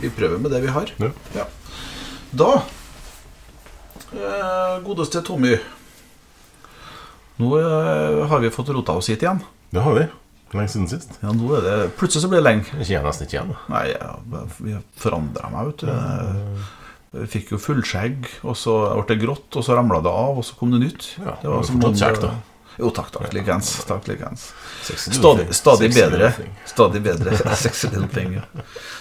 Vi 0.00 0.08
prøver 0.08 0.38
med 0.38 0.50
det 0.50 0.62
vi 0.62 0.66
har. 0.66 0.94
Ja. 1.34 1.44
Da 2.38 2.50
eh, 4.14 4.84
Godeste 4.86 5.22
Tommy. 5.26 5.58
Nå 7.40 7.50
eh, 7.60 8.20
har 8.28 8.42
vi 8.42 8.50
fått 8.52 8.72
rota 8.76 8.96
oss 9.00 9.08
hit 9.10 9.24
igjen. 9.24 9.40
Det 9.72 9.84
har 9.84 9.96
vi. 9.96 10.04
Lenge 10.52 10.72
siden 10.72 10.88
sist. 10.90 11.14
Ja, 11.22 11.30
nå 11.36 11.46
er 11.60 11.62
det 11.62 11.74
Plutselig 11.98 12.24
så 12.24 12.28
blir 12.30 12.40
det 12.42 12.46
lenge. 12.48 12.66
Jeg 12.80 12.88
kjenner 12.88 13.08
nesten 13.12 13.28
ikke 13.28 13.36
igjen. 13.38 13.52
Nei, 13.70 13.84
vi 14.58 14.74
har 14.74 14.84
forandra 14.98 15.50
meg, 15.52 15.70
vet 15.70 15.84
du. 15.86 15.90
Jeg 17.20 17.30
fikk 17.32 17.52
jo 17.54 17.58
fullskjegg, 17.58 18.28
og 18.46 18.54
så 18.58 18.74
ble 18.98 19.04
det 19.08 19.18
grått, 19.24 19.48
og 19.58 19.64
så 19.66 19.74
ramla 19.78 19.98
det 20.04 20.10
av, 20.14 20.38
og 20.38 20.46
så 20.46 20.58
kom 20.58 20.74
det 20.74 20.82
nytt. 20.84 21.08
Ja, 21.18 21.36
det 21.42 21.50
var 21.50 21.64
som 21.66 21.80
kjekt, 21.82 22.22
da. 22.22 22.34
Jo, 22.80 22.90
takk, 22.94 23.10
takk. 23.12 23.32
Likeens. 23.34 23.72
Takk, 23.88 24.06
likeens. 24.08 24.46
Stadig, 24.86 25.48
stadig 25.54 25.90
bedre. 25.94 26.30
Stadig 26.70 27.02
bedre. 27.08 27.34
Sexy 27.58 27.90
little 27.90 28.08
thing. 28.14 28.38
Ja. 28.38 28.46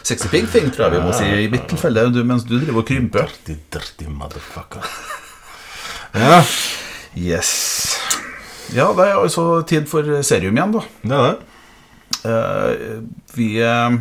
Sexy 0.04 0.28
pink 0.34 0.50
thing, 0.52 0.72
tror 0.74 0.88
jeg 0.90 0.98
vi 0.98 1.06
må 1.06 1.14
si 1.16 1.30
i 1.46 1.48
mitt 1.54 1.70
tilfelle, 1.72 2.08
mens 2.28 2.44
du 2.50 2.58
driver 2.58 2.82
og 2.82 2.90
krymper. 2.90 3.30
Dirty, 3.46 3.60
dirty 3.78 4.10
motherfucker. 4.12 4.90
Ja, 6.18 6.44
Yes. 7.18 7.99
Ja, 8.76 8.92
det 8.94 9.06
er 9.08 9.18
altså 9.18 9.62
tid 9.68 9.88
for 9.90 10.06
serium 10.26 10.58
igjen, 10.58 10.76
da. 10.76 10.84
det 11.04 11.18
er 11.18 11.30
det. 11.30 11.38
Uh, 12.20 13.04
vi 13.32 13.48
eh, 13.64 13.94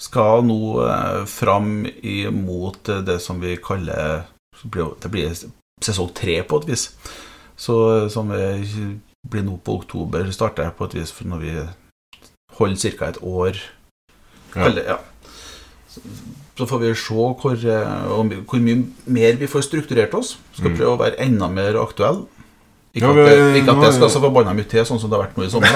skal 0.00 0.42
nå 0.48 0.56
uh, 0.82 1.22
fram 1.30 1.84
imot 2.02 2.90
det 3.06 3.20
som 3.22 3.38
vi 3.40 3.54
kaller 3.62 4.24
Det 4.64 5.10
blir 5.12 5.30
sesong 5.80 6.10
tre, 6.12 6.40
på 6.44 6.58
et 6.60 6.66
vis. 6.68 6.88
Så 7.56 8.08
som 8.12 8.28
vi 8.32 8.98
blir 9.30 9.44
nå 9.46 9.56
på 9.64 9.78
oktober, 9.80 10.26
starter 10.32 10.72
på 10.76 10.88
et 10.90 10.98
vis 10.98 11.12
for 11.12 11.28
når 11.30 11.38
vi 11.44 11.54
holder 12.58 12.96
ca. 12.98 13.08
et 13.08 13.22
år. 13.22 13.56
Ja. 14.56 14.66
Eller, 14.66 14.82
ja. 14.84 14.98
Så- 15.88 16.66
får 16.66 16.78
vi 16.78 16.94
se 16.94 17.14
hvor, 17.14 17.56
hvor 18.44 18.60
mye 18.60 18.84
mer 19.06 19.36
vi 19.40 19.46
får 19.46 19.62
strukturert 19.64 20.12
oss. 20.14 20.36
Skal 20.52 20.70
Mm. 20.70 20.76
prøve 20.76 20.92
å 20.92 21.00
være 21.00 21.20
enda 21.20 21.48
mer 21.48 21.80
aktuell. 21.80 22.26
Ikke, 22.90 23.06
Ja, 23.06 23.10
at, 23.10 23.28
det, 23.30 23.58
ikke 23.60 23.74
at 23.76 23.84
det 23.84 23.90
skal 23.94 24.08
så 24.10 24.20
forbanna 24.22 24.52
mye 24.56 24.66
til, 24.66 24.82
sånn 24.86 24.98
som 24.98 25.10
det 25.12 25.14
har 25.14 25.28
vært 25.28 25.36
nå 25.38 25.44
i 25.46 25.50
sommer. 25.52 25.74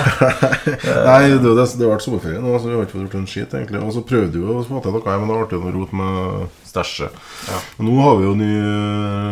Nei, 1.09 1.19
det, 1.31 1.37
det, 1.45 1.67
det 1.79 1.87
har 1.87 1.93
vært 1.93 2.03
sommerferie 2.03 2.41
nå, 2.43 2.55
så 2.59 2.67
vi 2.67 2.75
har 2.75 2.89
ikke 2.89 2.97
fått 2.97 3.05
gjort 3.05 3.19
en 3.21 3.29
skit, 3.31 3.55
egentlig. 3.55 3.83
Og 3.87 3.93
så 3.95 4.03
prøvde 4.09 4.41
vi 4.41 4.49
å 4.51 4.65
få 4.67 4.81
til 4.83 4.97
noe, 4.97 5.19
men 5.23 5.31
det 5.31 5.45
ble 5.45 5.61
noe 5.63 5.75
rot 5.77 5.93
med 5.95 6.65
stæsjet. 6.67 7.21
Ja. 7.47 7.61
Nå 7.87 7.95
har 8.03 8.19
vi 8.19 8.27
jo 8.27 8.33
ny, 8.41 8.49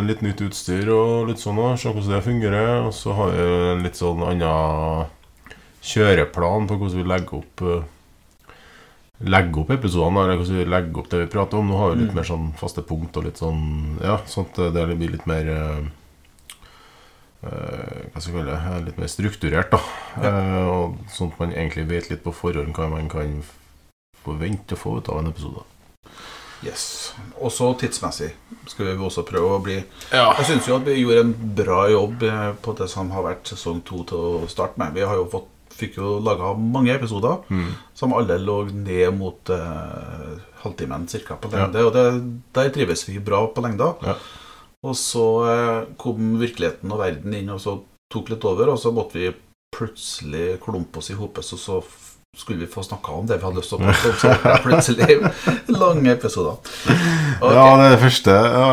litt 0.07 0.23
nytt 0.23 0.45
utstyr 0.47 0.93
og 0.95 1.33
litt 1.33 1.43
sånn, 1.43 1.59
se 1.75 1.91
hvordan 1.91 2.15
det 2.15 2.23
fungerer. 2.29 2.85
Og 2.87 2.95
så 2.95 3.17
har 3.19 3.35
vi 3.35 3.49
en 3.73 3.83
litt 3.83 3.99
sånn 3.99 4.23
annen 4.29 5.11
kjøreplan 5.83 6.71
på 6.71 6.79
hvordan 6.79 7.03
vi 7.03 7.09
legger 7.11 7.41
opp 7.41 7.67
legge 7.67 7.91
Legger 9.23 9.63
opp 9.63 9.71
episodene, 9.71 10.23
eller 10.25 10.39
hvordan 10.39 10.59
vi 10.59 10.71
legger 10.71 11.03
opp 11.03 11.11
det 11.11 11.19
vi 11.21 11.33
prater 11.35 11.59
om. 11.59 11.69
Nå 11.71 11.79
har 11.79 11.93
vi 11.93 12.03
litt 12.03 12.15
mer 12.15 12.27
sånn 12.27 12.49
faste 12.59 12.83
punkt 12.87 13.19
og 13.19 13.27
litt 13.27 13.43
sånn 13.43 13.99
Ja, 14.03 14.17
sånn 14.27 14.49
at 14.51 14.63
det 14.75 14.87
blir 14.95 15.13
litt 15.15 15.29
mer 15.31 15.51
eh, 15.51 15.83
eh, 15.83 15.91
hva 17.43 18.21
skal 18.23 18.33
jeg 18.33 18.45
kalle 18.47 18.55
det, 18.79 18.85
litt 18.87 18.99
mer 19.03 19.11
strukturert. 19.11 19.71
da 19.75 19.81
Eh, 20.23 20.67
og 20.69 20.97
Sånn 21.11 21.33
at 21.33 21.41
man 21.41 21.53
egentlig 21.53 21.89
vet 21.89 22.11
litt 22.11 22.23
på 22.25 22.33
forhånd 22.35 22.75
hva 22.77 22.89
man 22.91 23.09
kan 23.11 23.43
forvente 24.25 24.77
å 24.77 24.79
få 24.79 24.99
ut 25.01 25.09
av 25.11 25.19
en 25.19 25.31
episode. 25.33 25.65
Yes. 26.63 27.15
Også 27.43 27.73
tidsmessig 27.81 28.29
skal 28.71 28.87
vi 28.87 28.93
også 29.03 29.25
prøve 29.27 29.57
å 29.57 29.63
bli 29.65 29.81
Ja. 30.13 30.29
Jeg 30.39 30.47
syns 30.47 30.69
jo 30.69 30.77
at 30.77 30.85
vi 30.87 31.01
gjorde 31.03 31.25
en 31.25 31.33
bra 31.59 31.89
jobb 31.91 32.23
eh, 32.23 32.53
på 32.63 32.77
det 32.79 32.89
som 32.93 33.11
har 33.11 33.25
vært 33.27 33.51
sesong 33.51 33.81
to 33.85 34.05
til 34.05 34.19
å 34.19 34.49
starte 34.49 34.79
med. 34.79 34.95
Vi 34.95 35.01
har 35.03 35.17
jo 35.19 35.27
fått, 35.33 35.49
fikk 35.75 35.97
jo 35.99 36.21
laga 36.23 36.53
mange 36.55 36.95
episoder 36.95 37.43
Mm. 37.51 37.73
som 37.95 38.13
alle 38.15 38.39
lå 38.39 38.61
ned 38.71 39.19
mot 39.19 39.51
eh, 39.51 40.39
halvtimen 40.63 41.09
cirka 41.09 41.35
på 41.35 41.51
Ja. 41.51 41.67
lengde. 41.67 41.83
Og 41.87 41.93
det, 41.93 42.07
der 42.55 42.71
trives 42.71 43.09
vi 43.09 43.19
bra 43.19 43.47
på 43.49 43.61
lengda. 43.65 43.97
Ja. 44.07 44.15
Og 44.83 44.97
så 44.99 45.25
eh, 45.47 45.83
kom 46.01 46.39
virkeligheten 46.41 46.91
og 46.91 46.99
verden 47.05 47.35
inn 47.39 47.51
og 47.55 47.61
så 47.63 47.77
tok 48.13 48.33
litt 48.35 48.45
over, 48.45 48.73
og 48.75 48.79
så 48.83 48.91
måtte 48.93 49.15
vi 49.21 49.29
plutselig 49.73 50.57
klumpe 50.61 50.99
oss 51.01 51.13
i 51.13 51.15
hop, 51.17 51.39
så, 51.47 51.57
så 51.57 51.79
skulle 52.37 52.65
vi 52.65 52.67
få 52.73 52.83
snakka 52.85 53.13
om 53.15 53.27
det 53.29 53.37
vi 53.39 53.45
hadde 53.47 53.61
lyst 53.61 53.71
til 53.73 53.79
å 53.79 53.85
prate 53.87 54.09
om. 54.11 54.17
Så 54.19 54.29
ble 54.33 54.51
det 54.51 54.63
plutselig 54.65 55.17
lange 55.83 56.13
episoder. 56.17 56.59
Okay. 57.39 57.55
Ja, 57.57 57.65
det 57.79 57.87
er 57.93 58.01
første 58.03 58.35
ja, 58.37 58.67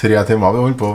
tre 0.00 0.22
timer 0.28 0.54
vi 0.54 0.62
holdt 0.64 0.78
på 0.80 0.88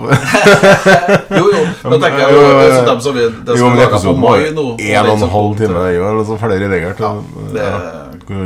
Jo, 1.39 1.45
jo. 1.51 1.61
Nå 1.85 1.99
tenker 2.01 2.19
jeg 2.23 2.35
jo, 2.35 2.41
dem 2.89 3.01
som 3.05 3.15
vi, 3.15 3.27
det 3.47 3.57
Jo, 3.59 3.69
lage 3.75 4.01
på 4.05 4.15
mai 4.19 4.49
nå 4.55 4.65
en 4.75 5.11
og 5.11 5.15
en 5.19 5.33
halv 5.35 5.57
time. 5.59 5.75
Det 5.75 5.83
er 5.91 5.97
jo 5.99 6.07
altså 6.13 6.39
flere 6.41 6.71
regler. 6.73 6.95
Ja, 6.99 7.11
det- 7.53 7.67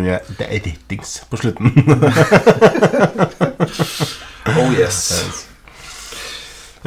ja. 0.09 0.17
Det 0.35 0.45
er 0.49 0.57
rettings 0.65 1.19
på 1.31 1.39
slutten. 1.39 1.71
Oh 4.57 4.71
yes. 4.73 5.48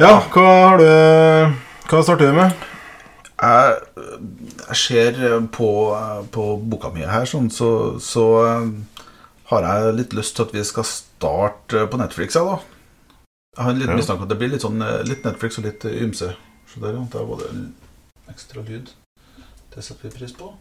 Ja, 0.01 0.23
hva 0.33 0.43
har 0.49 0.77
du 0.81 0.85
Hva 1.89 1.99
starter 2.01 2.31
vi 2.31 2.37
med? 2.37 2.53
Jeg, 3.43 3.73
jeg 4.69 4.77
ser 4.79 5.17
på, 5.53 5.67
på 6.33 6.43
boka 6.71 6.89
mi 6.95 7.03
her, 7.03 7.25
sånn, 7.27 7.49
så, 7.51 7.67
så 8.01 8.23
eh, 8.47 8.69
har 9.51 9.65
jeg 9.67 9.95
litt 9.97 10.13
lyst 10.15 10.37
til 10.37 10.45
at 10.47 10.53
vi 10.55 10.63
skal 10.63 10.85
starte 10.87 11.83
på 11.91 11.99
Netflix. 11.99 12.37
Jeg, 12.39 12.47
da. 12.47 12.55
jeg 13.57 13.65
har 13.65 13.73
en 13.73 13.81
liten 13.81 13.91
Ja. 13.93 13.97
mistanke 13.99 14.23
at 14.23 14.31
det 14.31 14.37
blir 14.39 14.53
litt, 14.53 14.63
sånn, 14.63 14.79
eh, 14.81 15.01
litt 15.09 15.27
Netflix 15.27 15.59
og 15.59 15.67
litt 15.67 15.83
eh, 15.89 15.97
ymse. 16.05 16.29
Så 16.71 16.79
der, 16.85 16.95
ja. 16.95 17.03
Der 17.11 17.27
var 17.27 17.43
det 17.43 17.51
ekstra 18.31 18.63
lyd. 18.63 18.93
Det 19.75 19.83
setter 19.83 20.07
vi 20.07 20.13
pris 20.15 20.33
på. 20.39 20.53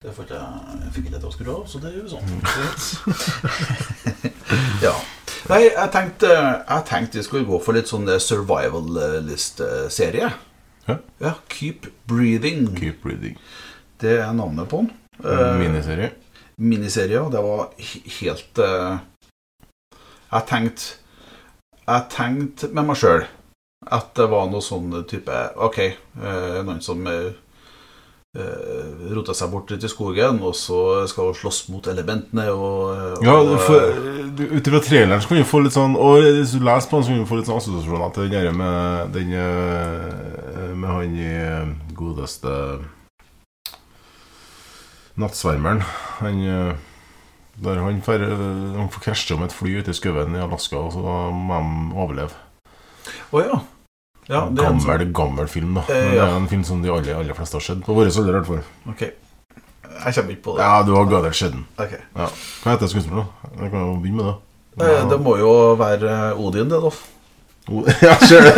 Det 0.00 0.14
får 0.14 0.32
jeg 0.32 0.40
Jeg 0.86 0.92
fikk 0.96 1.04
ikke 1.10 1.20
til 1.20 1.28
å 1.28 1.36
skru 1.36 1.52
av, 1.58 1.62
så 1.68 1.84
det 1.84 1.92
gjør 1.92 2.08
vi 2.08 2.16
sånn. 2.16 2.28
ja. 4.88 4.96
Nei, 5.48 5.60
jeg 5.68 5.90
tenkte, 5.94 6.28
jeg 6.34 6.84
tenkte 6.88 7.20
vi 7.20 7.24
skulle 7.26 7.46
gå 7.48 7.58
for 7.62 7.76
litt 7.76 7.88
sånn 7.90 8.08
eh, 8.10 8.18
survival 8.22 8.88
list-serie. 9.24 10.32
Ja. 10.88 10.96
ja. 11.22 11.32
Keep 11.52 11.86
Breathing. 12.10 12.66
Keep 12.78 13.02
Breathing. 13.04 13.36
Det 14.02 14.16
er 14.22 14.32
navnet 14.36 14.68
på 14.70 14.82
den. 14.82 14.90
Eh, 15.22 15.54
Miniserie. 15.60 16.12
miniserie, 16.58 17.20
og 17.22 17.30
det 17.34 17.40
var 17.42 17.68
helt 18.20 18.58
eh, 18.58 18.98
Jeg 20.32 20.46
tenkte 20.46 20.84
Jeg 21.88 22.04
tenkte 22.12 22.68
med 22.74 22.86
meg 22.90 22.98
sjøl 22.98 23.24
at 23.88 24.08
det 24.18 24.26
var 24.30 24.48
noe 24.50 24.62
sånn 24.62 24.90
type 25.08 25.32
Ok, 25.64 25.78
noen 26.18 26.80
som 26.84 27.06
rota 28.36 29.32
seg 29.34 29.48
bort 29.50 29.70
ut 29.72 29.84
i 29.84 29.88
skogen, 29.88 30.36
og 30.44 30.52
så 30.54 31.06
skal 31.08 31.30
hun 31.30 31.36
slåss 31.38 31.62
mot 31.72 31.86
elementene 31.88 32.44
og, 32.52 32.90
og 33.18 33.24
Ja, 33.24 33.38
Ut 34.38 34.68
ifra 34.68 34.80
traileren 34.84 35.22
så 35.22 35.30
kan 35.30 35.40
du 35.40 35.48
få 35.48 35.62
litt 35.64 35.74
sånn 35.74 35.96
Og 35.98 36.20
hvis 36.22 36.52
du 36.54 36.60
leser 36.62 36.90
på 36.90 37.00
den, 37.00 37.06
så 37.06 37.14
kan 37.14 37.22
du 37.24 37.30
få 37.30 37.38
litt 37.40 37.48
sånn 37.48 37.58
assosiasjoner 37.58 38.12
til 38.14 38.28
den 38.28 38.36
der 38.36 38.52
med 38.54 39.16
den 39.16 39.32
eh, 39.32 40.68
Med 40.76 40.92
han 40.92 41.16
i 41.16 41.30
eh, 41.32 41.72
godeste 41.96 42.52
Nattsvermeren. 45.18 45.80
Han 46.20 46.44
eh, 46.46 46.76
Der 47.64 47.80
han 47.82 47.98
får, 48.06 48.22
han 48.76 48.92
får 48.92 49.02
krasje 49.08 49.34
om 49.34 49.42
et 49.48 49.56
fly 49.56 49.80
ute 49.80 49.90
i 49.90 49.98
skauen 49.98 50.36
i 50.36 50.44
Alaska, 50.44 50.78
og 50.78 50.92
så 50.94 51.16
må 51.34 51.58
de 51.58 51.96
overleve. 51.98 52.36
Å 53.34 53.42
ja. 53.42 53.56
Ja 54.28 54.42
det 54.52 54.60
er 54.64 54.68
en 54.68 54.80
sånn, 54.80 54.90
gammel, 54.90 55.12
gammel 55.16 55.48
film, 55.48 55.74
da. 55.78 55.84
Eh, 55.88 55.94
Men 56.02 56.10
det 56.12 56.18
ja. 56.20 56.26
er 56.28 56.36
en 56.36 56.48
film 56.50 56.64
som 56.68 56.82
de 56.84 56.90
aller, 56.92 57.14
aller 57.16 57.34
fleste 57.38 57.56
har 57.56 57.64
sett. 57.64 57.80
På 57.86 57.94
vår 57.96 58.10
alder, 58.10 58.28
i 58.28 58.36
hvert 58.38 58.46
fall. 58.50 58.62
Ok. 58.92 59.02
Jeg 59.98 60.14
kommer 60.14 60.30
ikke 60.34 60.44
på 60.44 60.56
det. 60.58 60.62
Ja, 60.66 60.82
du 60.86 60.92
har 60.94 61.08
garantert 61.10 61.36
sett 61.40 61.52
den. 61.56 61.64
Ok. 61.80 61.94
Ja. 61.96 62.26
Hva 62.62 62.74
heter 62.76 62.90
skuespilleren, 62.92 63.24
da? 63.24 63.52
Jeg 63.64 63.70
kan 63.72 63.80
jo 63.86 63.94
begynne 64.02 64.20
med 64.22 64.26
det. 64.28 64.36
Eh, 64.88 65.06
Det 65.10 65.20
må 65.24 65.36
jo 65.40 65.52
være 65.80 66.12
eh, 66.30 66.42
Odin, 66.44 66.68
det, 66.70 66.82
da. 66.84 66.90
Ja, 68.06 68.14
ser 68.24 68.40
du. 68.46 68.50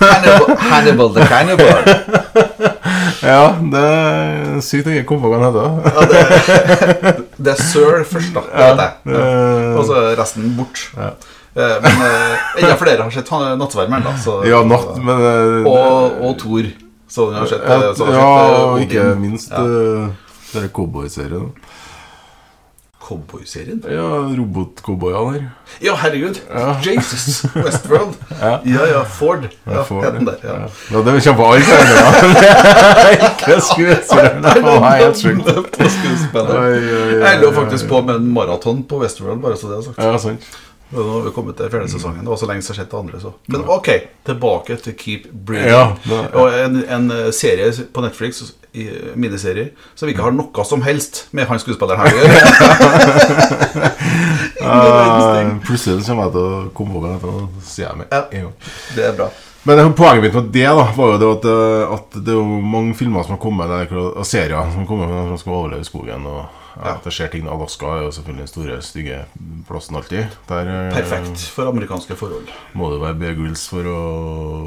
Hannibal, 0.00 0.56
Hannibal 0.56 1.12
the 1.14 1.24
Cannibal. 1.26 1.82
Ja, 3.18 3.50
det 3.60 3.80
er 3.82 4.60
sykt 4.62 4.86
å 4.86 4.92
jeg 4.94 5.02
ikke 5.02 5.08
kom 5.10 5.20
på 5.24 5.28
hva 5.32 5.40
han 5.40 5.48
heter. 5.48 5.64
Ja, 5.90 6.04
det, 6.08 7.12
det 7.44 7.50
er 7.52 7.58
Sir 7.66 8.04
først, 8.06 8.30
da. 8.36 8.44
Det 8.46 8.68
vet 8.68 8.82
jeg. 8.84 8.92
Ja. 9.10 9.24
Og 9.74 9.82
så 9.88 10.02
resten 10.20 10.52
bort. 10.56 10.84
Ja. 10.94 11.08
Eh, 11.56 11.76
Men 11.82 12.02
eh, 12.06 12.38
enda 12.62 12.76
flere 12.76 13.02
har 13.02 13.10
sett 13.10 13.28
han- 13.28 13.58
Nattsvermeren, 13.58 14.04
da. 14.04 14.12
Så, 14.24 14.42
Ja, 14.46 14.62
natt, 14.64 14.96
men 15.02 15.20
eh, 15.20 15.66
og, 15.72 16.20
og 16.22 16.38
Thor. 16.38 16.68
Så 17.08 17.30
han 17.32 17.40
har 17.40 17.46
sett, 17.46 17.62
ja, 17.66 17.80
ja, 17.82 17.94
sett, 17.94 18.08
eh, 18.08 18.62
og 18.68 18.80
ikke 18.84 19.02
din. 19.14 19.20
minst 19.20 19.50
Ja. 19.50 19.64
ja. 19.64 20.08
denne 20.52 20.68
cowboyserien. 20.68 21.52
cowboyserien? 23.08 23.80
Ja, 23.88 24.08
robotcowboyene 24.36 25.32
her. 25.32 25.44
Ja, 25.80 25.94
herregud! 25.96 26.36
Jesus! 26.84 27.44
Westworld. 27.54 28.14
Ja. 28.42 28.58
ja, 28.64 28.84
ja. 28.92 29.02
Ford. 29.04 29.46
Ja, 29.66 29.80
het 29.82 30.12
den 30.18 30.26
der. 30.28 30.36
Ja. 30.44 30.56
Ja, 30.92 31.00
det 31.06 31.14
kommer 31.24 31.38
på 31.38 31.46
alle 31.48 31.64
karakterene. 31.64 33.24
Ikke 33.30 33.60
skuespilleren. 33.64 34.42
Det 34.44 34.62
var 34.62 34.90
helt 35.00 35.16
sjukt. 35.22 35.48
På 35.78 35.88
skuespiller. 35.96 36.60
Oi, 36.60 36.76
oi, 36.76 37.02
oi, 37.08 37.18
Jeg 37.24 37.40
lå 37.42 37.52
faktisk 37.56 37.88
på 37.88 38.02
med 38.04 38.20
en 38.20 38.28
maraton 38.36 38.82
på 38.84 39.00
Westworld, 39.02 39.40
bare 39.42 39.56
så 39.56 39.72
det 39.72 39.78
er 39.78 39.82
sagt. 39.88 39.98
Ja, 40.04 40.18
sant. 40.18 40.50
Nå 40.90 41.02
har 41.04 41.24
vi 41.26 41.30
kommet 41.36 41.58
til 41.58 41.68
fjerde 41.72 41.88
sesongen. 41.92 42.22
Det 42.24 42.30
var 42.32 42.38
så 42.40 42.46
lenge 42.48 42.62
siden 42.64 42.78
jeg 42.78 42.80
har 42.80 42.84
sett 42.86 42.94
det 42.94 42.98
andre. 42.98 43.20
Så. 43.20 43.32
Men 43.52 43.66
ok, 43.74 43.88
tilbake 44.24 44.76
til 44.84 44.94
Keep 44.96 45.26
Breathing. 45.32 45.74
Ja, 45.74 45.82
ja. 46.08 46.22
Og 46.40 46.46
en, 46.62 46.80
en 46.88 47.10
eh, 47.12 47.28
serie 47.36 47.68
på 47.92 48.04
Netflix, 48.04 48.40
miniserie, 49.18 49.72
som 49.98 50.08
ikke 50.08 50.22
har 50.22 50.32
noe 50.36 50.64
som 50.68 50.82
helst 50.84 51.24
med 51.34 51.48
han 51.50 51.58
skuespilleren 51.58 51.98
her 51.98 52.08
å 52.12 52.16
gjøre. 52.20 52.36
Uh, 54.58 55.54
plutselig 55.64 56.02
kommer 56.04 56.26
jeg 56.26 56.32
til 56.34 56.42
å 56.42 56.56
komme 56.76 56.92
på 56.92 57.00
det, 57.04 57.12
og 57.24 57.62
sier 57.64 57.86
jeg 57.86 58.00
meg 58.00 58.10
Ja. 58.12 58.24
en 58.26 58.42
gang. 58.48 58.54
Det 58.96 59.04
er 59.06 59.14
bra. 59.16 59.28
Men 59.62 59.94
poenget 59.94 60.22
mitt 60.26 60.34
med 60.34 60.50
det 60.52 60.66
da 60.66 60.84
var 60.96 61.12
jo 61.12 61.18
det 61.18 61.28
at, 61.36 61.44
eh, 61.48 61.94
at 61.94 62.18
det 62.24 62.32
er 62.32 62.38
jo 62.38 62.60
mange 62.74 62.94
filmer 62.98 63.22
som 63.22 63.36
har 63.36 63.42
kommet 63.42 63.68
der, 63.68 63.90
og 63.96 64.26
serier 64.26 64.72
som 64.74 64.86
kommer 64.86 65.06
når 65.10 65.30
man 65.32 65.40
skal 65.40 65.52
overleve 65.52 65.84
i 65.84 65.88
skogen. 65.88 66.26
Og 66.26 66.44
ja, 66.78 66.94
at 66.94 67.06
det 67.06 67.12
skjer 67.14 67.32
ting. 67.32 67.48
Alaska 67.50 67.92
er 67.96 68.04
jo 68.06 68.10
selvfølgelig 68.14 68.44
den 68.44 68.50
store, 68.52 68.80
stygge 68.86 69.22
plassen 69.68 69.98
alltid. 69.98 70.36
Der 70.48 70.72
eh, 70.72 70.90
Perfekt 70.94 71.46
for 71.54 71.72
amerikanske 71.72 72.16
forhold. 72.18 72.50
må 72.78 72.92
det 72.92 73.00
være 73.02 73.18
Bear 73.22 73.38
Grills 73.38 73.64
for 73.70 73.88
å 73.90 74.02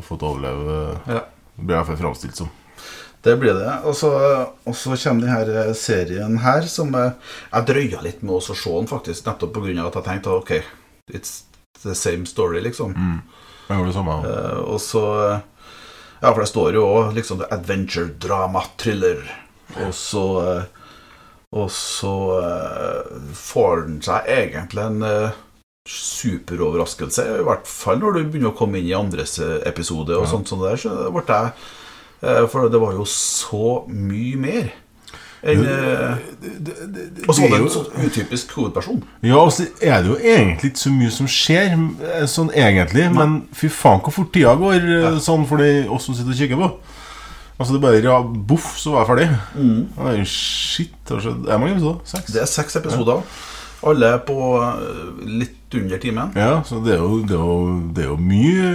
få 0.05 0.17
til 0.17 0.27
å 0.27 0.33
overleve. 0.35 0.81
Ja. 1.07 1.23
Blir 1.55 1.75
i 1.75 1.79
hvert 1.79 1.91
fall 1.91 2.01
framstilt 2.01 2.41
som. 2.41 2.51
Det 3.21 3.35
blir 3.37 3.53
det. 3.53 3.73
Og 3.85 3.95
så, 3.95 4.09
kommer 4.65 5.27
denne 5.27 5.75
serien 5.77 6.39
her, 6.41 6.65
som 6.67 6.93
eh, 6.97 7.13
jeg 7.51 7.69
drøya 7.69 8.01
litt 8.01 8.25
med 8.25 8.39
å 8.39 8.41
se 8.41 8.57
den, 8.57 8.89
faktisk. 8.89 9.27
Nettopp 9.27 9.53
pga. 9.59 9.87
at 9.87 9.99
jeg 9.99 10.07
tenkte 10.09 10.35
ok, 10.39 10.53
it's 11.13 11.43
the 11.83 11.95
same 11.95 12.25
story, 12.25 12.61
liksom. 12.61 12.95
Jeg 13.67 13.77
gjorde 13.77 13.91
det 13.91 13.95
samme. 13.95 14.17
Eh, 14.27 14.59
og 14.59 14.81
så 14.81 15.05
eh, 15.29 15.39
Ja, 16.21 16.29
for 16.33 16.43
det 16.43 16.51
står 16.51 16.75
jo 16.77 16.83
òg 16.85 17.15
liksom 17.17 17.41
adventure, 17.49 18.11
drama, 18.21 18.61
thriller. 18.77 19.23
Og 19.81 19.93
så 19.95 20.25
eh, 20.41 20.80
Og 21.51 21.67
så 21.75 22.11
eh, 22.39 23.15
får 23.35 23.81
den 23.87 23.97
seg 24.05 24.29
egentlig 24.31 24.83
en 24.85 25.01
eh, 25.03 25.39
superoverraskelse. 25.91 27.25
I 27.41 27.47
hvert 27.47 27.67
fall 27.67 27.99
når 27.99 28.15
du 28.15 28.21
begynner 28.23 28.53
å 28.53 28.55
komme 28.55 28.79
inn 28.79 28.87
i 28.87 28.95
andres 28.95 29.35
eh, 29.43 29.57
episode 29.67 30.15
og 30.15 30.23
Ja. 30.27 30.31
sånt 30.31 30.47
som 30.47 30.63
det 30.63 30.69
der. 30.71 30.83
Så 30.85 31.11
ble 31.11 31.25
jeg 31.27 32.47
For 32.53 32.69
det 32.69 32.79
var 32.79 32.93
jo 32.93 33.03
så 33.09 33.81
mye 33.89 34.37
mer. 34.37 34.71
Og 35.41 37.33
så 37.33 37.41
var 37.41 37.55
det 37.55 37.59
en 37.63 37.71
sånn 37.73 38.05
utypisk 38.05 38.51
hovedperson. 38.53 39.01
Ja, 39.25 39.39
og 39.41 39.49
så 39.55 39.65
er 39.81 40.03
det 40.03 40.11
jo 40.11 40.17
egentlig 40.21 40.71
ikke 40.71 40.83
så 40.83 40.93
mye 40.93 41.13
som 41.15 41.29
skjer, 41.33 41.73
sånn 42.29 42.51
egentlig. 42.53 43.07
Men 43.15 43.39
fy 43.57 43.71
faen 43.73 44.03
hvor 44.05 44.13
fort 44.13 44.31
tida 44.35 44.53
går, 44.59 44.85
ja. 44.85 45.15
sånn 45.23 45.47
for 45.49 45.57
de, 45.61 45.87
oss 45.89 46.05
som 46.05 46.17
sitter 46.17 46.35
og 46.35 46.41
kikker 46.43 46.61
på. 46.61 46.69
Altså 47.61 47.77
det 47.77 47.81
bare 47.83 48.01
ja, 48.01 48.17
boff, 48.49 48.73
så 48.81 48.95
var 48.95 49.05
jeg 49.05 49.09
ferdig. 49.13 49.29
Det 49.55 50.09
er 50.11 50.19
jo 50.19 50.27
shit. 50.33 50.93
Det 51.07 51.21
er 51.21 51.61
mange 51.61 51.75
episoder. 51.77 52.01
Seks. 52.09 52.33
Det 52.33 52.41
er 52.41 52.49
seks 52.49 52.75
episoder. 52.81 53.21
Alle 53.81 54.09
på 54.27 54.35
eh, 54.61 55.21
litt 55.25 55.73
under 55.73 55.97
timen. 56.03 56.33
Ja, 56.37 56.59
så 56.67 56.77
det 56.85 56.91
er 56.93 56.99
jo, 57.01 57.15
det 57.25 57.33
er 57.33 57.45
jo, 57.47 57.61
det 57.97 58.03
er 58.03 58.09
jo 58.11 58.17
mye, 58.21 58.73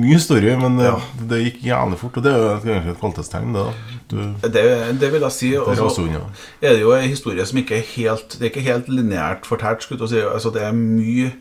mye 0.00 0.20
story, 0.22 0.52
men 0.62 0.78
det, 0.80 0.86
Ja. 0.86 0.94
det 1.32 1.40
gikk 1.42 1.58
jævlig 1.66 1.98
fort. 2.00 2.16
Og 2.16 2.24
det 2.24 2.32
er 2.32 2.38
jo 2.38 2.52
egentlig 2.62 2.94
et 2.94 3.00
kvalitetstegn, 3.02 3.52
det. 3.56 3.64
Du, 4.12 4.16
Det, 4.46 4.62
det 5.02 5.10
vil 5.12 5.26
jeg 5.26 5.34
si. 5.36 5.50
Og 5.60 5.76
så 5.76 5.90
unna. 6.06 6.22
er 6.62 6.72
det 6.78 6.80
jo 6.86 6.94
en 6.96 7.08
historie 7.10 7.44
som 7.50 7.58
ikke 7.60 7.80
er 7.80 7.84
helt 7.96 8.36
Det 8.38 8.46
er 8.46 8.52
ikke 8.54 8.64
helt 8.70 8.88
lineært 8.88 9.44
fortalt. 9.50 9.82
Skulle 9.84 10.08
si. 10.08 10.22
Altså, 10.24 10.52
det 10.54 10.62
er 10.62 10.72
mye 10.72 11.32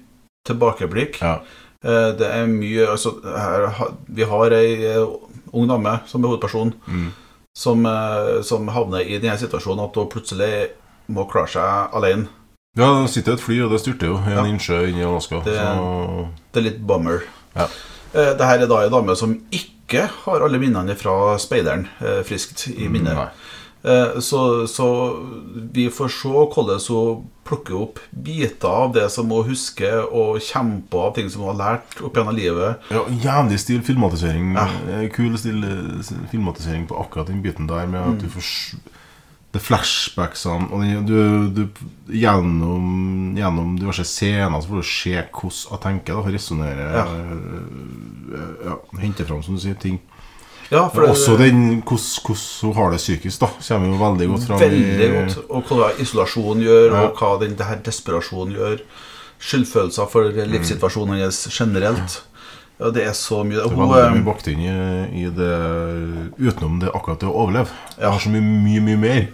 tilbakeblikk. 0.50 1.22
Ja. 1.22 1.38
Eh, 1.86 2.12
Det 2.20 2.28
er 2.34 2.46
mye 2.52 2.88
altså, 2.92 3.16
her, 3.24 3.94
Vi 4.10 4.24
har 4.24 4.52
ei 4.60 4.74
eh, 4.92 5.06
ung 5.56 5.68
dame 5.72 6.00
som 6.10 6.24
er 6.24 6.28
hovedperson, 6.34 6.74
Mm. 6.88 7.12
som, 7.58 7.86
eh, 7.86 8.42
som 8.44 8.68
havner 8.68 9.00
i 9.06 9.20
denne 9.20 9.38
situasjonen 9.40 9.86
at 9.88 9.96
hun 9.96 10.10
plutselig 10.12 10.70
må 11.10 11.26
klare 11.32 11.48
seg 11.48 11.94
alene. 11.96 12.28
ja, 12.78 13.02
det 13.02 13.10
sitter 13.14 13.34
et 13.34 13.40
fly, 13.40 13.62
og 13.64 13.72
det 13.72 13.80
styrter 13.82 14.08
jo 14.08 14.18
i 14.18 14.32
en 14.32 14.38
Ja. 14.38 14.44
innsjø 14.44 14.82
inne 14.90 15.00
i 15.00 15.06
Alaska. 15.06 15.42
Det- 15.44 15.56
Så 15.56 16.28
Det 16.54 16.60
er 16.66 16.70
litt 16.70 16.86
bummer. 16.88 17.22
Ja. 17.56 17.68
Dette 18.14 18.42
er 18.42 18.68
da 18.68 18.82
ei 18.84 18.90
dame 18.90 19.16
som 19.16 19.36
ikke 19.52 20.10
har 20.26 20.42
alle 20.42 20.58
minnene 20.60 20.96
fra 20.96 21.38
speideren 21.38 21.88
eh, 22.02 22.24
friskt 22.24 22.68
i 22.78 22.88
minnet. 22.88 23.16
Nei. 23.16 23.28
Eh, 23.86 24.20
Så, 24.20 24.68
så 24.68 24.88
vi 25.74 25.90
får 25.94 26.10
se 26.10 26.30
hvordan 26.34 26.80
hun 26.90 27.24
plukker 27.46 27.76
opp 27.78 28.00
biter 28.10 28.66
av 28.68 28.94
det 28.96 29.04
som 29.14 29.30
hun 29.30 29.46
husker, 29.46 30.00
og 30.10 30.40
kjemper 30.42 30.98
av 30.98 31.12
ting 31.14 31.30
som 31.30 31.44
hun 31.46 31.52
har 31.54 31.60
lært 31.60 32.00
opp 32.02 32.16
gjennom 32.18 32.34
livet. 32.36 32.82
Ja, 32.90 33.04
jævlig 33.28 33.60
stil 33.62 33.84
filmatisering. 33.86 34.56
Ja. 34.58 34.66
Eh, 34.90 35.06
Kul 35.14 35.38
stil 35.38 35.62
eh, 35.64 36.12
filmatisering 36.32 36.88
på 36.90 36.98
akkurat 37.04 37.30
den 37.30 37.44
biten 37.46 37.70
der 37.70 37.86
med 37.86 38.02
at 38.02 38.22
du 38.24 38.30
får 38.34 38.50
Det 39.56 39.62
flashbacksene 39.64 40.68
og 40.74 41.06
du, 41.08 41.48
du, 41.56 41.62
gjennom, 42.12 43.38
gjennom 43.38 43.78
diverse 43.80 44.04
scener 44.04 44.58
så 44.60 44.68
får 44.68 44.82
du 44.82 44.88
se 44.90 45.14
hvordan 45.16 45.70
hun 45.70 45.80
tenker. 45.86 46.26
Resonnere 46.34 46.90
Ja. 46.98 47.06
ja, 48.66 48.76
Hente 49.00 49.24
fram, 49.26 49.44
som 49.44 49.56
du 49.56 49.62
sier, 49.62 49.78
ting. 49.80 50.02
Ja, 50.72 50.88
for 50.90 51.02
det- 51.02 51.10
også 51.12 51.38
den 51.38 51.82
hvordan 51.82 52.62
hun 52.62 52.74
har 52.74 52.92
det 52.92 52.98
psykisk, 53.00 53.40
da. 53.40 53.48
Kommer 53.68 53.88
jo 53.88 53.98
veldig 54.02 54.28
godt 54.32 54.48
fram. 54.48 54.60
Veldig 54.60 55.10
godt. 55.14 55.50
Og 55.50 55.64
hva 55.70 55.92
isolasjon 56.02 56.62
gjør, 56.64 56.92
Ja. 56.92 57.02
og 57.08 57.16
hva 57.18 57.40
den 57.40 57.56
det 57.56 57.66
her 57.66 57.76
desperasjonen 57.86 58.56
gjør. 58.56 58.80
Skyldfølelser 59.40 60.10
for 60.10 60.24
livssituasjonen 60.32 61.20
hennes 61.20 61.48
generelt. 61.52 62.22
Ja, 62.80 62.90
det 62.92 63.04
er 63.08 63.12
så 63.14 63.44
mye. 63.46 63.62
Det 63.62 63.72
er 63.72 63.76
veldig 63.78 64.06
eh, 64.06 64.12
mye 64.16 64.26
bakt 64.26 64.48
inn 64.48 64.60
i, 64.60 65.24
i 65.24 65.30
det 65.30 65.52
utenom 66.40 66.80
det 66.82 66.90
akkurat 66.94 67.20
det 67.20 67.30
å 67.30 67.36
overleve. 67.36 67.70
Jeg 67.98 68.02
Ja. 68.04 68.10
har 68.12 68.20
så 68.20 68.30
mye, 68.30 68.42
mye, 68.42 68.82
mye 68.82 68.98
mer. 68.98 69.28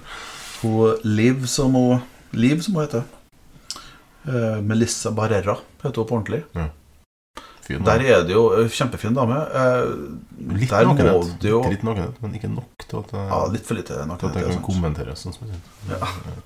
hun 0.62 0.96
Liv, 1.04 1.46
som 1.48 1.74
hun 1.74 2.02
Liv, 2.34 2.62
som 2.62 2.76
hun 2.76 2.84
heter. 2.88 3.04
Eh, 4.28 4.62
Melissa 4.62 5.12
Barrera 5.12 5.58
heter 5.84 5.96
hun 5.96 6.06
på 6.06 6.16
ordentlig. 6.22 6.44
Fin, 7.78 7.86
Der 7.88 8.04
er 8.04 8.24
det 8.28 8.34
jo 8.36 8.44
eh, 8.58 8.68
Kjempefin 8.70 9.14
dame. 9.16 9.38
Eh, 9.54 9.86
Litt 10.58 10.72
der 10.72 10.88
nakenhet. 10.90 11.44
jo 11.46 11.60
Litt 11.70 11.84
nakenhet, 11.86 12.16
men 12.24 12.32
ikke 12.34 12.50
nok 12.50 12.82
til 12.90 12.98
at 12.98 13.12
jeg, 13.14 13.26
Ja, 13.30 13.40
litt 13.54 13.66
for 13.68 13.78
lite 13.78 13.94
til 13.94 14.30
at 14.32 14.36
jeg 14.40 14.46
kan 14.50 14.62
kommentere 14.66 15.14
sånn 15.14 15.36
som 15.36 15.46
Jeg 15.52 16.00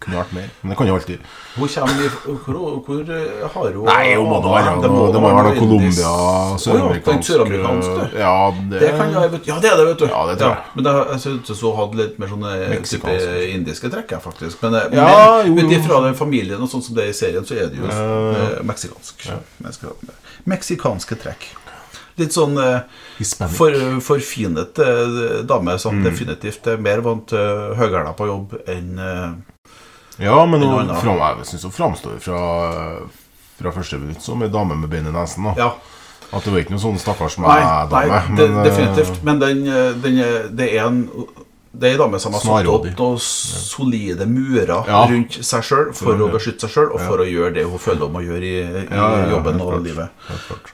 Kunne 0.03 0.17
vært 0.19 0.33
mer, 0.35 0.49
men 0.61 0.73
det 0.73 0.77
kan 0.81 0.87
jo 0.89 0.95
alltid. 0.97 1.19
Hvor, 1.55 1.69
kommer 1.71 2.03
i 2.03 2.09
Hvor, 2.09 2.83
hvor 2.83 3.13
eh, 3.15 3.45
har 3.55 3.71
hun 3.77 3.85
Nei, 3.87 4.15
hun 4.19 4.27
må 4.27 4.41
da 4.43 4.51
være 4.57 4.73
Det 4.83 4.91
må 4.91 5.05
være 5.13 5.45
noe 5.47 5.55
Colombia, 5.55 6.03
ja, 6.03 6.57
søramerikansk 6.59 7.29
søramerikansk, 7.31 7.87
du. 7.95 8.17
Ja, 8.19 8.35
det, 8.73 8.79
Det 8.83 8.91
kan 8.99 9.15
jeg, 9.15 9.39
ja, 9.47 9.59
det 9.63 9.71
er 9.71 9.77
det, 9.79 9.87
vet 9.93 10.03
du. 10.03 10.05
Ja, 10.11 10.21
det 10.27 10.37
tror 10.43 10.51
jeg. 10.51 10.63
Men 10.75 10.83
det, 10.89 10.95
jeg 11.15 11.23
som 11.55 11.71
hun 11.71 11.79
hadde 11.79 12.01
litt 12.03 12.19
mer 12.19 12.33
sånne 12.35 12.51
indiske 13.55 13.89
trekk, 13.95 14.11
faktisk. 14.27 14.59
Men, 14.65 14.75
eh, 14.75 14.99
Ja, 14.99 15.41
men 15.47 15.71
ut 15.71 15.71
jo. 15.71 16.03
den 16.09 16.15
familien 16.19 16.61
og 16.61 16.69
sånn 16.69 16.83
som 16.83 16.95
det 16.99 17.07
er 17.07 17.15
i 17.15 17.17
serien, 17.17 17.45
så 17.47 17.55
er 17.55 17.71
det 17.71 17.79
jo 17.79 17.87
Ja, 17.87 17.95
ja, 17.95 18.31
ja. 18.35 18.59
eh, 18.59 18.63
meksikansk. 18.67 19.27
Meksika- 19.63 19.95
Meksikanske 21.15 21.23
trekk. 21.23 21.47
Litt 22.17 22.31
sånn 22.31 22.55
eh, 22.57 22.79
for, 23.57 23.73
forfinet 24.01 24.79
eh, 24.79 25.41
dame 25.43 25.77
som 25.79 25.95
Mm. 25.99 26.03
definitivt 26.07 26.67
er 26.67 26.77
mer 26.77 27.01
vant 27.01 27.27
til 27.27 27.75
høyhæla 27.75 28.13
på 28.15 28.27
jobb 28.29 28.53
enn 28.67 28.99
eh, 28.99 29.33
Ja, 30.23 30.45
men 30.45 30.63
En 30.63 30.69
hun, 30.69 30.95
fram, 31.01 31.17
jeg 31.39 31.45
syns 31.45 31.63
hun 31.63 31.71
framstår 31.75 32.19
fra, 32.23 32.39
fra 33.59 33.71
første 33.75 33.99
minutt 33.99 34.21
som 34.23 34.41
ei 34.43 34.47
dame 34.49 34.75
med 34.79 34.89
bein 34.89 35.07
i 35.07 35.11
nesen. 35.11 35.43
Da. 35.43 35.53
Ja. 35.59 35.73
At 36.31 36.43
det 36.45 36.53
var 36.53 36.59
ikke 36.63 36.71
noe 36.71 36.79
sånn 36.81 36.97
stakkars 36.99 37.35
Nei, 37.37 37.49
meg-dame. 37.51 37.91
nei 37.91 38.37
det, 38.37 38.47
men, 38.49 38.57
eh, 38.59 38.63
definitivt. 38.69 39.19
Men 39.27 39.39
den, 39.43 39.67
eh, 39.67 39.91
den, 40.03 40.55
det 40.55 40.69
er 40.73 40.85
en 40.87 41.01
det 41.79 41.89
er 41.89 41.95
en 41.95 42.01
dame 42.05 42.19
som 42.21 42.33
har 42.35 42.43
satt 42.43 42.67
opp 42.71 42.85
noen 42.97 43.19
solide 43.21 44.25
murer 44.29 44.71
Ja. 44.87 45.01
rundt 45.11 45.37
seg 45.45 45.63
sjøl 45.67 45.93
for 45.97 46.21
å 46.25 46.29
beskytte 46.33 46.65
seg 46.67 46.73
sjøl 46.75 46.93
og 46.93 47.01
for 47.03 47.23
å 47.23 47.27
gjøre 47.27 47.53
det 47.57 47.65
hun 47.67 47.81
føler 47.81 48.07
hun 48.07 48.15
må 48.15 48.21
gjøre 48.25 48.49
i, 48.49 48.85
i 48.85 49.31
jobben 49.31 49.61
og 49.61 49.81
livet. 49.83 50.09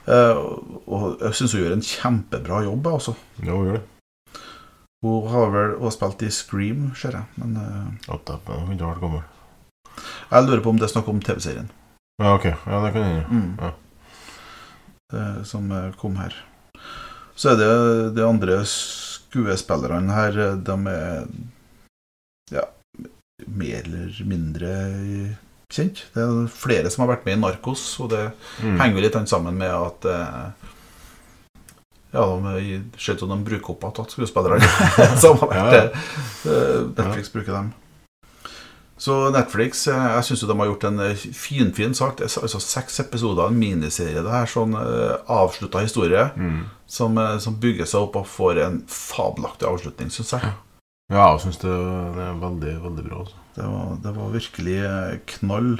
Eh, 0.06 0.42
og 0.86 1.18
jeg 1.22 1.38
syns 1.38 1.56
hun 1.56 1.64
gjør 1.64 1.76
en 1.76 1.86
kjempebra 1.88 2.62
jobb. 2.68 2.86
Altså. 2.92 3.16
Ja, 3.42 3.52
hun 3.56 3.66
gjør 3.70 3.78
det. 3.80 3.84
Hun 5.02 5.28
har 5.32 5.50
vel 5.50 5.76
hun 5.76 5.88
har 5.88 5.94
spilt 5.96 6.22
i 6.22 6.30
Scream, 6.30 6.90
ser 6.94 7.16
jeg. 7.18 7.24
Men 7.42 7.56
uh, 7.58 7.88
hun 8.06 8.78
har 8.78 8.92
vært 8.94 9.02
gammel. 9.02 9.22
jeg 10.30 10.46
lurer 10.46 10.62
på 10.62 10.70
om 10.70 10.78
det 10.78 10.86
er 10.88 10.92
snakk 10.94 11.08
om 11.10 11.20
TV-serien 11.20 11.68
Ja, 12.22 12.34
ok. 12.36 12.44
Ja, 12.46 12.78
det 12.84 12.92
kan 12.94 13.02
hende. 13.02 13.24
mm. 13.28 13.56
Ja. 13.60 13.72
Det 15.12 15.46
som 15.46 15.66
eh, 15.72 15.90
kom 16.00 16.14
her. 16.16 16.32
Så 17.36 17.50
er 17.52 17.58
det 17.60 18.14
det 18.16 18.24
andre 18.24 18.62
skuespillerne 19.32 20.12
her. 20.12 20.38
eh, 20.38 20.56
De 20.60 20.76
er 20.92 21.26
ja, 22.52 22.66
mer 23.48 23.82
eller 23.86 24.20
mindre 24.28 24.72
kjent. 25.72 26.04
Det 26.12 26.20
er 26.20 26.46
flere 26.52 26.90
som 26.92 27.06
har 27.06 27.14
vært 27.16 27.24
med 27.26 27.38
i 27.38 27.40
Narkos, 27.40 27.98
og 28.04 28.10
det 28.12 28.32
Mm. 28.62 28.78
henger 28.78 29.00
litt 29.00 29.14
sammen 29.28 29.56
med 29.56 29.70
at 29.72 30.04
eh, 30.04 30.68
Ja, 32.12 32.26
de 32.36 32.82
ser 33.00 33.14
ut 33.14 33.20
som 33.24 33.30
de 33.32 33.38
bruker 33.42 33.70
opp 33.72 33.84
igjen 33.88 34.10
skuespillerne 34.12 34.60
som 35.22 35.38
har 35.40 35.48
vært 35.48 35.72
Ja. 35.72 35.84
Eh, 36.44 36.82
Netflix 36.92 37.32
bruker 37.32 37.52
dem. 37.56 37.72
Så 39.02 39.16
Netflix 39.34 39.86
eh, 39.90 40.08
jeg 40.16 40.26
synes 40.28 40.42
jo 40.44 40.48
de 40.52 40.58
har 40.60 40.68
gjort 40.70 40.84
en 40.86 41.00
eh, 41.02 41.22
finfin 41.34 41.94
sak. 41.98 42.20
Det 42.20 42.28
er 42.28 42.44
altså 42.46 42.60
Seks 42.62 43.00
episoder, 43.02 43.48
en 43.50 43.58
miniserie. 43.58 44.22
Det 44.22 44.30
her 44.30 44.50
sånn 44.50 44.76
uh, 44.78 45.16
avslutta 45.26 45.82
historie 45.82 46.28
som, 46.86 47.16
eh, 47.18 47.38
som 47.42 47.56
bygger 47.60 47.88
seg 47.88 48.06
opp 48.06 48.20
og 48.20 48.28
får 48.28 48.60
en 48.66 48.82
fabelaktig 48.90 49.66
avslutning, 49.68 50.12
syns 50.12 50.34
jeg. 50.36 50.52
Ja, 51.12 51.32
jeg 51.32 51.40
syns 51.46 51.58
det, 51.64 51.72
det 52.16 52.26
er 52.28 52.36
veldig, 52.40 52.74
veldig 52.84 53.06
bra. 53.08 53.22
Altså. 53.24 53.40
Det 53.56 53.70
var, 53.72 53.88
det 54.04 54.12
var 54.18 54.36
virkelig 54.36 54.76
eh, 54.90 55.16
knall. 55.34 55.72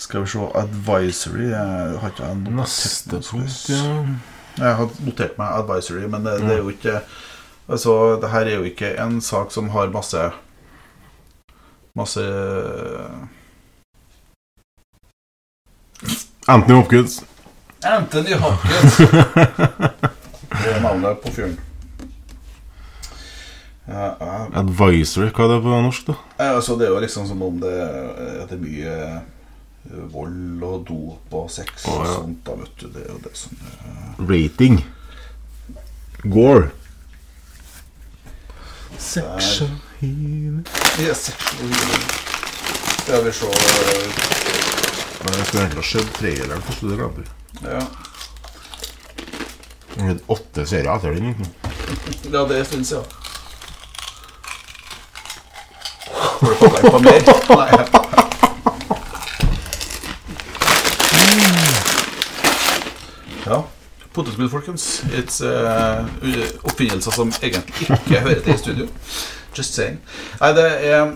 Skal 0.00 0.24
vi 0.24 0.30
se 0.32 0.44
Advisory 0.56 1.50
jeg 1.50 1.96
Har 2.00 2.12
ikke 2.14 2.28
jeg 2.30 2.52
Neste 2.56 3.18
punkt, 3.20 3.66
ja. 3.68 3.90
Jeg 4.56 4.76
har 4.78 4.94
notert 5.04 5.34
meg 5.36 5.58
Advisory, 5.58 6.06
men 6.08 6.24
det, 6.24 6.38
det 6.40 6.54
er 6.54 6.62
jo 6.62 6.72
ikke 6.72 6.94
Altså, 7.70 7.96
det 8.22 8.30
her 8.32 8.48
er 8.48 8.56
jo 8.56 8.70
ikke 8.70 8.94
en 8.98 9.20
sak 9.22 9.52
som 9.54 9.68
har 9.74 9.92
masse 9.92 10.22
Masse 11.94 12.20
Anthony 16.48 16.74
Hopkins. 16.74 17.24
Anthony 17.82 18.32
Hopkins! 18.34 18.96
Det 20.50 20.70
er 20.74 20.80
navnet 20.82 21.20
på 21.22 21.30
fyren. 21.32 21.52
Ja, 23.86 24.08
ja. 24.20 24.32
Advisory, 24.60 25.28
hva 25.34 25.44
er 25.46 25.52
det 25.54 25.58
på 25.64 25.76
norsk, 25.82 26.08
da? 26.10 26.16
Ja, 26.40 26.48
altså, 26.56 26.74
det 26.78 26.86
er 26.88 26.90
jo 26.94 27.02
liksom 27.02 27.26
som 27.28 27.42
om 27.42 27.60
det, 27.62 27.70
at 28.42 28.50
det 28.50 28.56
er 28.58 28.62
mye 28.62 28.96
eh, 29.06 30.02
vold 30.12 30.62
og 30.66 30.82
dop 30.88 31.36
og 31.40 31.46
sex 31.54 31.86
Å, 31.86 31.94
og 31.96 32.10
sånt. 32.10 32.42
da, 32.46 32.56
vet 32.60 32.74
du. 32.82 32.88
Det 32.94 33.04
er 33.04 33.12
jo 33.14 33.20
det 33.24 33.32
som 33.38 33.62
eh, 33.62 34.20
Rating. 34.30 34.80
Gore. 36.26 36.70
Section 39.00 39.78
Ja, 40.00 40.06
Yes. 41.04 41.30
Skal 43.02 43.24
vi 43.24 43.32
se 43.32 43.44
Nei, 43.44 43.54
Men 45.24 45.34
Jeg 45.34 45.46
skulle 45.46 45.62
egentlig 45.64 45.82
ha 45.82 45.88
sett 45.90 46.12
traileren 46.18 46.62
først. 46.62 46.80
Det 46.80 46.96
glemte 46.96 47.20
jeg. 47.20 47.28
Ja, 47.72 47.80
Det 49.94 50.10
er 50.10 50.18
Åtte 50.28 50.66
serier 50.66 50.92
etter 50.94 51.10
den. 51.14 51.28
ikke? 51.28 51.44
ja 52.32 52.44
det 52.48 52.56
er 52.56 52.60
en 52.60 52.64
stund 52.64 52.84
siden. 52.84 53.04
Får 56.40 56.46
du 56.46 56.54
komme 56.54 56.90
på 56.90 56.98
mer? 56.98 57.20
Nei. 57.56 57.70
Ja. 63.46 63.64
Potetgull, 64.12 64.48
folkens. 64.50 65.02
It's 65.14 65.40
uh, 65.44 66.06
oppfinnelser 66.66 67.10
som 67.14 67.32
egentlig 67.42 67.90
ikke 67.90 68.20
hører 68.24 68.40
til 68.44 68.54
i 68.54 68.58
studio. 68.58 68.88
Just 69.56 69.74
saying. 69.74 69.98
Nei, 70.40 70.52
det 70.56 70.66
er 70.92 71.14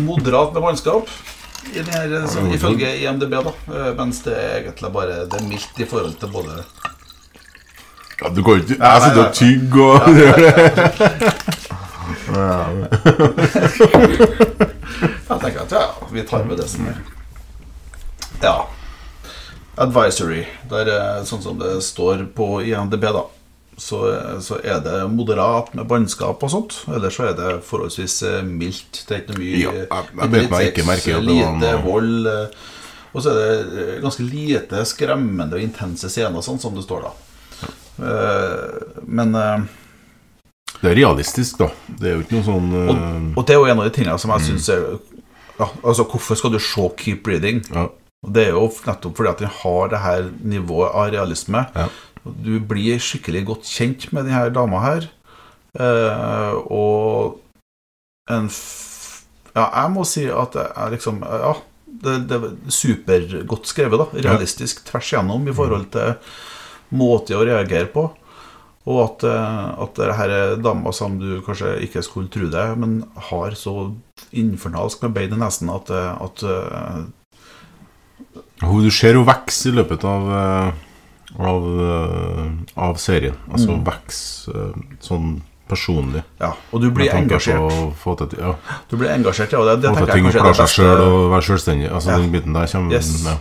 moderat 0.00 0.52
med 0.56 0.62
mannskap. 0.64 1.08
I 1.66 1.80
den 1.82 1.90
her, 1.90 2.26
sånn, 2.30 2.52
ifølge 2.54 2.92
IMDb, 3.02 3.32
da. 3.42 3.52
Eh, 3.74 3.88
Mens 3.98 4.20
det 4.22 4.36
er 4.38 4.52
egentlig 4.60 4.90
bare 4.94 5.16
Det 5.26 5.40
er 5.40 5.48
mildt 5.48 5.80
i 5.82 5.86
forhold 5.90 6.14
til 6.20 6.30
både 6.30 6.60
Ja, 8.20 8.28
du 8.30 8.38
går 8.46 8.60
ikke 8.62 8.76
Jeg 8.78 9.02
sitter 9.02 9.22
og 9.24 9.34
tygger 9.34 9.82
og 9.82 10.06
gjør 10.14 10.36
det. 10.44 10.54
Jeg 15.26 15.38
tenker 15.42 15.60
at 15.64 15.72
ja, 15.74 15.82
vi 16.12 16.22
tar 16.28 16.44
med 16.46 16.58
det 16.60 16.68
som 16.70 16.86
er 16.90 16.96
Ja. 18.42 18.56
Advisory. 19.76 20.44
Det 20.70 20.86
er 20.88 21.24
sånn 21.28 21.42
som 21.44 21.58
det 21.60 21.74
står 21.84 22.22
på 22.36 22.46
IMDb, 22.64 23.02
da, 23.12 23.26
så, 23.76 23.98
eh, 24.12 24.38
så 24.40 24.56
er 24.64 24.80
det 24.80 25.10
moderat 25.12 25.74
med 25.74 25.86
bannskap 25.88 26.42
og 26.42 26.50
sånt. 26.50 26.78
Ellers 26.88 27.16
så 27.18 27.28
er 27.30 27.34
det 27.36 27.62
forholdsvis 27.64 28.22
eh, 28.22 28.42
mildt. 28.42 29.02
Det 29.08 29.16
er 29.16 29.22
ikke 29.24 29.38
mye 29.38 29.58
Ja, 29.60 29.70
jeg- 29.72 29.88
jeg 29.90 30.50
meg 30.50 30.72
ikke 30.72 30.86
merke 30.86 31.16
at 31.16 31.26
det 31.26 31.36
var 31.42 31.60
noe- 31.60 31.84
vold. 31.84 32.26
eh, 32.26 32.46
Og 33.16 33.22
så 33.22 33.30
er 33.30 33.34
det 33.34 33.78
eh, 33.96 34.00
ganske 34.02 34.24
lite 34.30 34.84
skremmende 34.84 35.54
og 35.54 35.60
intense 35.62 36.08
scener, 36.10 36.42
sånn 36.44 36.58
som 36.60 36.74
det 36.74 36.84
står 36.84 37.02
da. 37.06 37.12
Eh, 37.98 39.02
Men 39.06 39.34
eh, 39.34 39.60
Det 40.82 40.90
er 40.90 40.96
realistisk, 40.98 41.58
da. 41.58 41.70
Det 41.88 42.10
er 42.10 42.16
jo 42.18 42.24
ikke 42.24 42.36
noe 42.36 42.44
sånn 42.48 42.72
og, 42.76 42.90
eh, 42.96 43.38
og 43.38 43.46
det 43.46 43.54
er 43.54 43.60
jo 43.60 43.68
en 43.70 43.78
av 43.80 43.84
de 43.88 43.94
tingene 43.96 44.18
som 44.20 44.30
jeg 44.36 44.40
synes 44.50 44.68
er 44.74 44.98
ja, 45.58 45.68
Altså, 45.82 46.04
hvorfor 46.04 46.36
skal 46.36 46.52
du 46.52 46.58
se 46.60 46.88
Keep 46.98 47.22
Breathing? 47.24 47.62
ja. 47.74 47.88
Det 48.26 48.46
er 48.48 48.52
jo 48.56 48.66
nettopp 48.86 49.14
fordi 49.16 49.28
at 49.30 49.38
den 49.38 49.48
har 49.62 49.88
det 49.88 49.98
her 50.02 50.24
nivået 50.42 50.90
av 50.94 51.10
realisme. 51.12 51.60
Ja. 51.76 51.84
Du 52.44 52.56
blir 52.60 53.00
skikkelig 53.02 53.44
godt 53.50 53.70
kjent 53.70 54.08
med 54.12 54.28
denne 54.28 54.50
dama 54.54 54.82
her. 54.84 55.08
Eh, 55.76 56.54
og 56.72 57.40
en 58.30 58.50
Ja, 59.56 59.70
jeg 59.70 59.92
må 59.94 60.04
si 60.04 60.26
at 60.28 60.52
det 60.56 60.66
er 60.68 60.92
liksom 60.92 61.22
Ja, 61.24 61.54
det, 61.86 62.16
det 62.28 62.36
er 62.36 62.54
supergodt 62.68 63.68
skrevet, 63.70 64.02
da. 64.02 64.22
Realistisk 64.28 64.84
tvers 64.88 65.12
igjennom 65.12 65.48
i 65.48 65.54
forhold 65.56 65.88
til 65.94 66.16
måte 66.96 67.36
å 67.36 67.44
reagere 67.46 67.88
på. 67.92 68.10
Og 68.86 68.98
at, 69.02 69.24
eh, 69.26 69.68
at 69.82 69.98
det 69.98 70.14
her 70.14 70.32
er 70.32 70.60
damer 70.62 70.94
som 70.94 71.16
du 71.18 71.40
kanskje 71.46 71.72
ikke 71.88 72.04
skulle 72.06 72.30
tro 72.30 72.46
det, 72.52 72.66
men 72.78 73.00
har 73.30 73.56
så 73.58 73.90
infernalsk 74.30 75.02
med 75.02 75.16
bein 75.16 75.34
i 75.34 75.40
nesen 75.40 75.72
at, 75.74 75.90
eh, 75.90 76.22
at 76.22 76.44
uh, 76.46 77.02
Du 78.62 78.90
ser 78.94 79.18
hun 79.18 79.26
vokser 79.26 79.72
i 79.72 79.76
løpet 79.80 80.06
av 80.06 80.30
eh, 80.38 80.84
av, 81.38 81.66
eh, 81.80 82.46
av 82.76 82.96
serien. 82.96 83.34
Altså 83.50 83.70
Mm. 83.70 83.84
vokse 83.84 84.48
eh, 84.54 84.80
sånn 85.00 85.42
personlig. 85.68 86.22
Ja, 86.40 86.52
og 86.72 86.80
du 86.80 86.90
blir 86.90 87.10
engasjert. 87.10 87.58
til 88.30 88.38
ja, 88.38 88.54
Du 88.88 88.96
blir 88.96 89.08
engasjert, 89.10 89.50
ja. 89.52 89.58
og 89.58 89.66
Det, 89.66 89.82
det 89.82 89.90
Få 89.98 90.04
til 90.06 90.14
ting 90.14 90.26
å 90.26 90.30
klare 90.30 90.52
det 90.52 90.56
seg 90.56 90.68
sjøl 90.84 91.00
og 91.00 91.30
være 91.32 91.42
selvstendig. 91.42 91.90
Altså 91.92 92.10
Ja. 92.10 92.18
Den 92.18 92.30
biten 92.32 92.52
der 92.54 92.66
kommer 92.66 92.92
Yes. 92.92 93.24
ja. 93.24 93.36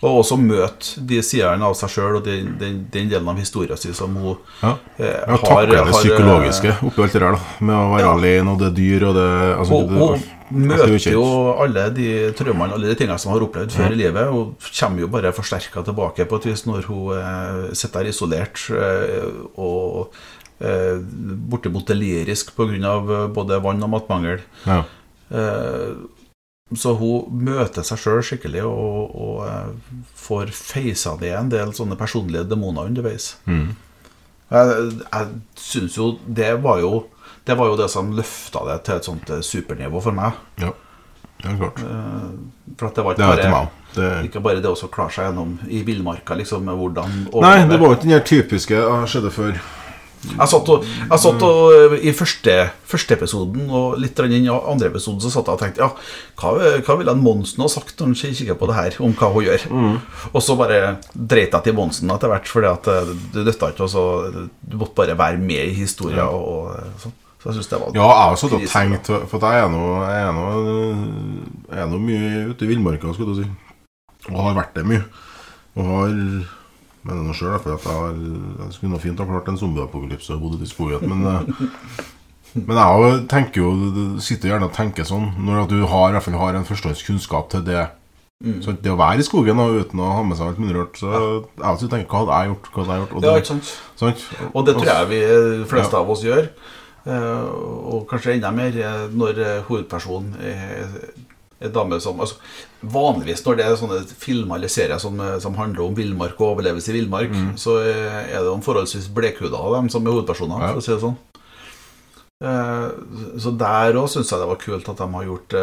Og 0.00 0.22
også 0.22 0.36
møte 0.38 1.00
de 1.06 1.16
sidene 1.22 1.62
av 1.64 1.74
seg 1.74 1.88
sjøl 1.90 2.16
og 2.16 2.24
den, 2.24 2.56
den, 2.58 2.86
den 2.92 3.08
delen 3.10 3.26
av 3.28 3.36
historien 3.36 3.76
sin 3.76 3.94
som 3.94 4.14
hun 4.14 4.36
Ja. 4.62 4.76
eh, 4.98 5.26
har 5.26 5.38
takle 5.38 5.66
det 5.66 5.86
psykologiske 5.92 6.76
oppi 6.84 7.02
alt 7.02 7.12
det 7.12 7.20
der, 7.22 7.32
da. 7.32 7.38
Med 7.60 7.74
å 7.74 7.96
være 7.96 8.12
alene, 8.14 8.52
og 8.52 8.58
det 8.60 8.66
er 8.68 8.76
dyr, 8.76 9.08
og 9.08 9.14
det 9.14 9.56
altså, 9.58 9.72
og, 9.74 9.90
er 10.18 10.37
møter 10.50 11.12
jo 11.12 11.24
alle 11.62 11.86
de 11.96 12.08
traumene, 12.38 12.74
alle 12.74 12.88
de 12.90 12.96
tingene 12.98 13.18
som 13.20 13.30
hun 13.32 13.38
har 13.40 13.46
opplevd 13.48 13.74
før 13.74 13.94
i 13.94 13.98
livet, 14.00 14.28
og 14.32 14.56
kommer 14.80 15.00
jo 15.04 15.08
bare 15.12 15.32
forsterka 15.36 15.82
tilbake 15.86 16.26
på 16.28 16.36
et 16.40 16.46
vis 16.50 16.64
når 16.68 16.86
hun 16.88 17.14
eh, 17.18 17.62
sitter 17.76 18.02
der 18.04 18.12
isolert 18.12 18.62
eh, 18.72 19.32
og 19.60 20.14
eh, 20.60 20.98
bortimot 21.52 21.86
delirisk 21.90 22.54
pga. 22.56 22.94
både 23.34 23.60
vann- 23.64 23.82
og 23.84 23.90
matmangel. 23.96 24.40
Ja. 24.66 24.84
Eh, 25.30 25.96
Så 26.76 26.92
hun 27.00 27.32
møter 27.46 27.80
seg 27.82 27.96
sjøl 27.96 28.18
skikkelig 28.22 28.60
og, 28.68 29.14
og 29.16 30.02
får 30.20 30.50
feisa 30.52 31.14
ned 31.16 31.32
en 31.32 31.48
del 31.48 31.70
sånne 31.72 31.96
personlige 31.96 32.44
demoner 32.44 32.90
underveis. 32.90 33.36
Mm. 33.48 33.70
Jeg, 34.52 34.90
jeg 35.12 35.30
syns 35.56 35.96
jo 35.96 36.10
det 36.28 36.50
var 36.60 36.80
jo 36.80 37.06
Det 37.48 37.56
var 37.56 37.70
jo 37.70 37.78
det 37.80 37.88
som 37.92 38.12
løfta 38.16 38.64
det 38.68 38.82
til 38.86 39.00
et 39.00 39.08
sånt 39.08 39.32
eh, 39.32 39.40
supernivå 39.44 40.02
for 40.04 40.16
meg. 40.16 40.36
ja. 40.62 40.74
Det 41.38 41.52
er 41.52 41.58
klart. 41.60 41.80
For 42.78 42.88
at 42.88 42.96
det 42.98 43.02
var 43.06 43.14
Det 43.14 43.26
ikke 43.26 43.42
til 43.42 43.52
bare. 43.54 43.68
Det... 43.94 44.06
ikke 44.26 44.40
bare 44.42 44.62
det 44.62 44.70
å 44.72 44.88
klare 44.90 45.14
seg 45.14 45.28
gjennom 45.28 45.52
i 45.70 45.82
villmarka, 45.86 46.34
liksom, 46.34 46.64
med 46.66 46.74
hvordan 46.78 47.12
Nei, 47.44 47.60
det 47.70 47.78
var 47.78 47.92
jo 47.92 47.94
ikke 47.94 48.08
den 48.08 48.16
der 48.16 48.24
typiske 48.26 48.74
Jeg 48.74 49.12
skjedde 49.12 49.30
før. 49.34 49.60
Jeg 50.26 50.50
satt, 50.50 50.70
og, 50.74 50.82
jeg 50.82 51.20
satt 51.22 51.44
og, 51.46 51.92
I 52.02 52.10
første, 52.16 52.54
første 52.90 53.14
episoden 53.14 53.68
og 53.70 54.00
litt 54.02 54.18
i 54.18 54.40
andre 54.50 54.88
episoden 54.90 55.22
så 55.22 55.30
satt 55.30 55.46
jeg 55.46 55.54
og 55.54 55.62
tenkte 55.62 55.84
Ja, 55.84 55.90
hva, 56.42 56.72
hva 56.88 56.96
ville 56.98 57.14
en 57.14 57.22
Monsen 57.22 57.62
ha 57.62 57.68
sagt 57.70 58.02
når 58.02 58.16
han 58.18 58.34
kikker 58.40 58.58
på 58.58 58.66
det 58.66 58.78
her, 58.80 58.98
om 59.06 59.14
hva 59.14 59.30
hun 59.30 59.46
gjør? 59.46 59.68
Og 60.32 60.42
så 60.42 60.58
bare 60.58 60.96
dreit 61.14 61.54
jeg 61.54 61.68
til 61.68 61.78
Monsen 61.78 62.10
etter 62.10 62.34
hvert, 62.34 62.50
fordi 62.50 62.72
at 62.72 62.90
du 62.90 63.38
det 63.38 63.46
nytta 63.52 63.70
ikke. 63.70 63.86
og 63.86 63.94
så- 63.94 64.48
Du 64.58 64.76
måtte 64.76 64.98
bare 64.98 65.14
være 65.14 65.38
med 65.38 65.70
i 65.70 65.78
historien. 65.84 66.26
Og, 66.26 66.74
og 66.74 67.00
sånn. 67.04 67.14
Så 67.38 67.48
jeg 67.48 67.54
synes 67.58 67.68
det 67.70 67.78
var 67.80 67.94
Ja, 67.94 68.06
jeg 68.08 68.28
har 68.28 68.36
satt 68.40 68.52
og 68.56 68.64
tenkt 68.66 69.10
For 69.30 69.38
jeg 69.46 69.62
er 69.62 69.68
nå 69.70 69.82
Jeg 70.02 70.22
er 70.26 70.32
nå, 70.34 70.46
jeg 71.70 71.82
er 71.84 71.90
nå 71.92 71.98
mye 72.02 72.44
ute 72.50 72.66
i 72.66 72.70
villmarka, 72.72 73.12
skulle 73.14 73.34
du 73.34 73.42
si. 73.42 73.48
Og 74.32 74.40
har 74.42 74.56
vært 74.58 74.74
det 74.74 74.86
mye. 74.90 75.04
Og 75.78 75.84
har 75.92 76.08
Men 77.08 77.20
nå 77.28 77.32
sjøl, 77.38 77.54
for 77.62 77.76
at 77.76 77.84
jeg, 77.86 77.94
har, 77.94 78.16
jeg 78.64 78.72
skulle 78.74 78.92
nå 78.92 78.98
fint 79.00 79.20
ha 79.22 79.26
klart 79.28 79.48
en 79.52 79.60
zombieapokalypse 79.60 80.34
og 80.34 80.42
bodd 80.42 80.58
ute 80.58 80.66
i 80.66 80.72
skogen, 80.72 81.06
men 81.08 81.26
eh, 81.30 81.68
Men 82.58 82.80
jeg 82.80 83.22
tenker 83.30 83.60
jo 83.62 84.18
sitter 84.24 84.48
gjerne 84.54 84.66
og 84.70 84.74
tenker 84.74 85.04
sånn 85.06 85.30
Når 85.38 85.62
at 85.62 85.70
du 85.70 85.82
har, 85.86 86.08
i 86.10 86.16
hvert 86.16 86.24
fall 86.26 86.40
har 86.40 86.58
en 86.58 86.66
førstehåndskunnskap 86.68 87.50
til 87.54 87.64
det 87.70 87.86
Mm. 88.38 88.60
Så 88.62 88.70
Det 88.78 88.86
å 88.86 88.94
være 88.94 89.18
i 89.18 89.24
skogen 89.26 89.58
og 89.58 89.80
uten 89.82 89.98
å 89.98 90.12
ha 90.14 90.20
med 90.22 90.36
seg 90.38 90.46
alt 90.52 90.58
mulig 90.62 90.76
rart 90.76 90.94
Så 91.00 91.08
jeg 91.10 91.64
også 91.72 91.88
tenker 91.90 92.06
hva 92.12 92.20
hadde 92.20 92.36
jeg 92.38 92.50
gjort? 92.52 92.68
Hva 92.70 92.84
hadde 92.84 92.92
jeg 92.92 93.00
gjort? 93.02 93.14
Og 93.16 93.24
Ja, 93.24 93.32
det, 93.32 93.40
ikke 93.42 93.48
sant? 93.48 93.70
sant? 93.98 94.20
Og 94.54 94.66
det 94.68 94.74
tror 94.76 94.86
jeg 94.92 95.08
vi 95.10 95.18
fleste 95.72 95.96
Ja. 95.96 96.02
av 96.04 96.12
oss 96.14 96.22
gjør. 96.22 96.46
Eh, 97.08 97.44
og 97.88 98.02
kanskje 98.10 98.34
enda 98.36 98.50
mer 98.52 98.74
eh, 98.76 99.04
når 99.16 99.38
eh, 99.40 99.60
hovedpersonen 99.68 100.34
er, 100.44 101.70
dame 101.72 101.96
som 102.04 102.20
altså, 102.20 102.36
Vanligvis 102.84 103.40
når 103.46 103.56
det 103.58 103.64
er 103.66 103.78
sånne 103.80 104.00
filmer 104.20 104.60
eller 104.60 104.70
serier 104.70 105.00
som, 105.02 105.16
som 105.42 105.56
handler 105.58 105.86
om 105.88 105.96
villmark 105.96 106.36
og 106.38 106.52
overlevelse 106.52 106.92
i 106.92 106.98
villmark, 107.00 107.32
så 107.58 107.78
eh, 107.80 108.18
er 108.36 108.44
det 108.44 108.52
en 108.52 108.62
forholdsvis 108.66 109.08
blekhuda 109.16 109.56
av 109.58 109.78
dem 109.78 109.88
som 109.90 110.04
er 110.06 110.14
hovedpersoner, 110.14 110.60
Ja. 110.62 110.68
for 110.76 110.82
å 110.82 110.84
si 110.84 110.92
det 110.94 111.00
sånn. 111.06 111.16
Så 113.42 113.50
der 113.58 113.96
òg 113.98 114.06
syns 114.12 114.28
jeg 114.30 114.38
det 114.38 114.46
var 114.46 114.60
kult 114.62 114.88
at 114.92 115.00
de 115.00 115.06
har 115.16 115.24
gjort 115.26 115.54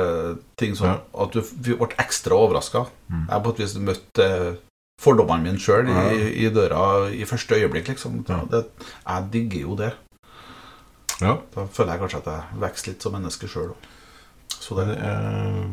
ting 0.59 0.73
sånn 0.75 0.89
Ja. 0.91 0.97
at 1.23 1.31
du 1.37 1.39
ble 1.77 1.87
ekstra 2.03 2.35
overraska. 2.35 2.81
Jeg 3.13 3.31
har 3.31 3.43
på 3.45 3.53
et 3.55 3.61
vis 3.63 3.77
møtt 3.79 4.19
eh, 4.19 4.49
fordommene 5.01 5.43
mine 5.45 5.59
sjøl 5.61 5.87
i, 5.87 6.33
i 6.43 6.49
døra 6.51 7.07
i 7.15 7.23
første 7.27 7.55
øyeblikk, 7.55 7.93
liksom. 7.93 8.25
Ja. 8.27 8.41
Det, 8.51 8.65
jeg 9.05 9.29
digger 9.31 9.61
jo 9.69 9.75
det. 9.79 9.93
Ja. 11.22 11.38
Da 11.55 11.65
føler 11.72 11.93
jeg 11.95 12.01
kanskje 12.03 12.19
at 12.24 12.31
jeg 12.31 12.60
vokser 12.63 12.91
litt 12.91 13.05
som 13.05 13.13
menneske 13.15 13.48
sjøl 13.48 13.72
òg. 13.75 13.89
Så 14.55 14.75
det 14.79 14.88
Det 14.91 14.98
er 15.03 15.67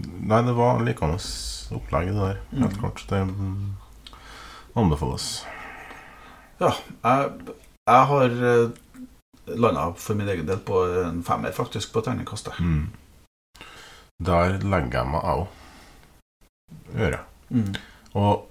Nei, 0.00 0.38
det 0.46 0.52
var 0.56 0.78
likende 0.86 1.16
opplegg, 1.74 2.06
det 2.14 2.14
der. 2.20 2.36
Helt 2.52 2.76
Mm. 2.76 2.80
klart. 2.80 3.02
Det 3.08 3.18
mm, 3.26 3.74
anbefales. 4.76 5.44
Ja, 6.60 6.70
jeg, 7.04 7.30
jeg 7.88 8.06
har 8.06 8.28
landa 9.46 9.92
for 9.96 10.14
min 10.14 10.28
egen 10.28 10.46
del 10.46 10.58
på 10.58 10.84
en 11.08 11.22
femmer, 11.24 11.52
faktisk, 11.52 11.92
på 11.92 12.00
terningkastet. 12.06 12.60
Mm. 12.60 12.92
Der 14.22 14.58
legger 14.62 15.00
jeg 15.00 15.10
meg 15.10 15.22
òg. 15.24 15.46
Øret. 16.94 17.20
Mm. 17.50 17.74
Og 18.14 18.46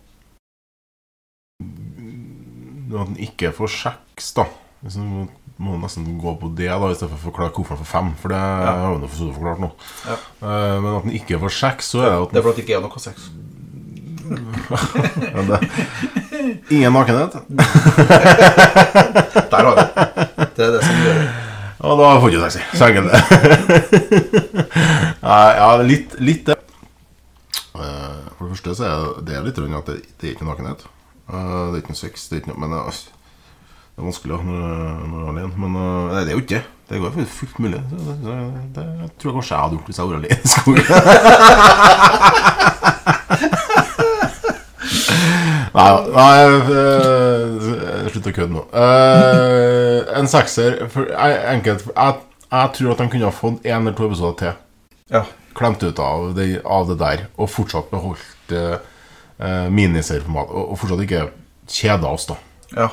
at 2.99 3.07
en 3.07 3.17
ikke 3.21 3.51
får 3.55 3.67
sjekks, 3.73 4.33
da. 4.37 4.45
Hvis 4.81 4.95
du 4.99 5.27
må, 5.59 5.75
nesten 5.81 6.05
gå 6.21 6.31
på 6.39 6.47
det 6.55 6.69
da 6.71 6.87
i 6.89 6.95
stedet 6.95 7.11
for 7.11 7.19
å 7.19 7.25
forklare 7.31 7.51
hvorfor 7.55 7.75
han 7.75 7.83
får 7.83 7.89
fem. 7.91 8.09
For 8.21 8.27
det 8.31 8.39
har 8.39 8.95
vi 9.01 9.07
for- 9.11 9.33
forklart 9.35 9.59
nå. 9.65 9.69
Ja. 10.07 10.15
Uh, 10.41 10.75
men 10.81 10.89
at 10.95 11.03
den 11.03 11.15
ikke 11.19 11.39
får 11.41 11.51
seks, 11.57 11.83
så 11.93 11.99
er 12.05 12.09
det 12.13 12.19
at 12.21 12.31
Det 12.31 12.39
er 12.39 12.45
fordi 12.47 12.55
det 12.61 12.63
ikke 12.65 12.77
er 12.79 12.83
noe 12.87 13.03
seks. 13.03 13.21
ja, 15.33 15.41
det, 15.49 15.59
Ingen 16.69 16.93
nakenhet. 16.93 17.33
Der 19.49 19.63
har 19.65 19.69
vi 19.69 19.75
det. 19.81 19.87
Det 20.55 20.65
er 20.65 20.71
det 20.75 20.81
som 20.85 20.95
gjør 21.03 21.17
det. 21.19 21.29
Og 21.79 21.93
da 22.01 22.07
får 22.19 22.29
du 22.33 22.39
taxi. 22.43 22.61
Så 22.75 22.83
enkelt 22.89 23.09
det. 23.11 23.19
Ja, 25.29 25.69
litt, 25.83 26.15
litt 26.23 26.45
det. 26.47 26.55
Eh, 27.75 28.19
For 28.37 28.45
det 28.47 28.51
første 28.55 28.73
så 28.79 28.83
er 28.87 29.21
det- 29.27 29.43
litt 29.45 29.57
rundt 29.61 29.77
at 29.81 29.85
det, 29.91 29.97
det 30.19 30.29
er 30.29 30.33
ikke 30.35 30.47
nakenhet. 30.47 30.81
Eh, 31.29 31.35
Det 31.35 31.75
er 31.75 31.81
ikke 31.83 31.93
noe 31.93 32.01
sex. 32.03 32.27
Det 32.29 32.35
er 32.37 32.41
ikke 32.43 32.53
noe, 32.53 32.61
men 32.67 32.71
eh, 32.79 32.85
det 33.99 34.05
er 34.05 34.11
vanskelig 34.13 34.31
når, 34.31 34.43
når 35.11 35.17
du 35.19 35.23
er 35.25 35.31
alene. 35.33 35.49
Men 35.59 35.73
eh, 35.75 36.07
nei, 36.07 36.19
det 36.23 36.31
er 36.31 36.37
jo 36.37 36.43
ikke 36.45 36.55
det. 36.55 36.63
Det 36.89 36.99
går 37.03 37.11
fullt 37.27 37.57
mulig. 37.59 37.81
Så, 37.89 37.95
det, 38.23 38.35
det, 38.75 38.83
det 39.01 39.09
tror 39.19 39.27
jeg 39.29 39.35
kanskje 39.35 39.51
jeg 39.51 39.63
hadde 39.63 39.75
gjort 39.75 39.87
hvis 39.89 39.99
jeg 39.99 40.05
var 40.07 40.15
alene 40.15 40.39
i 40.39 40.47
skogen. 40.53 40.85
Nei, 45.69 45.91
nei 46.11 46.37
eh, 46.49 48.07
slutt 48.09 48.29
å 48.31 48.33
kødde 48.33 48.55
nå. 48.55 48.63
Uh, 48.73 49.99
en 50.17 50.27
sekser 50.31 50.79
for, 50.91 51.11
jeg, 51.11 51.35
Enkelt. 51.51 51.85
Jeg, 51.91 52.23
jeg 52.49 52.73
tror 52.79 52.95
at 52.95 53.03
de 53.03 53.07
kunne 53.13 53.27
ha 53.29 53.35
fått 53.35 53.67
én 53.67 53.77
eller 53.77 53.95
to 53.99 54.07
episoder 54.07 54.39
til. 54.39 54.57
Ja. 55.13 55.21
Klemt 55.59 55.83
ut 55.85 56.01
av 56.01 56.31
det, 56.39 56.47
av 56.65 56.89
det 56.89 56.97
der, 57.03 57.27
og 57.37 57.51
fortsatt 57.53 57.91
beholdt 57.93 58.55
uh, 58.55 58.79
miniserieformat. 59.69 60.49
Og, 60.49 60.73
og 60.73 60.81
fortsatt 60.81 61.05
ikke 61.05 61.27
kjeda 61.69 62.15
oss, 62.17 62.25
da. 62.31 62.39
ja. 62.73 62.89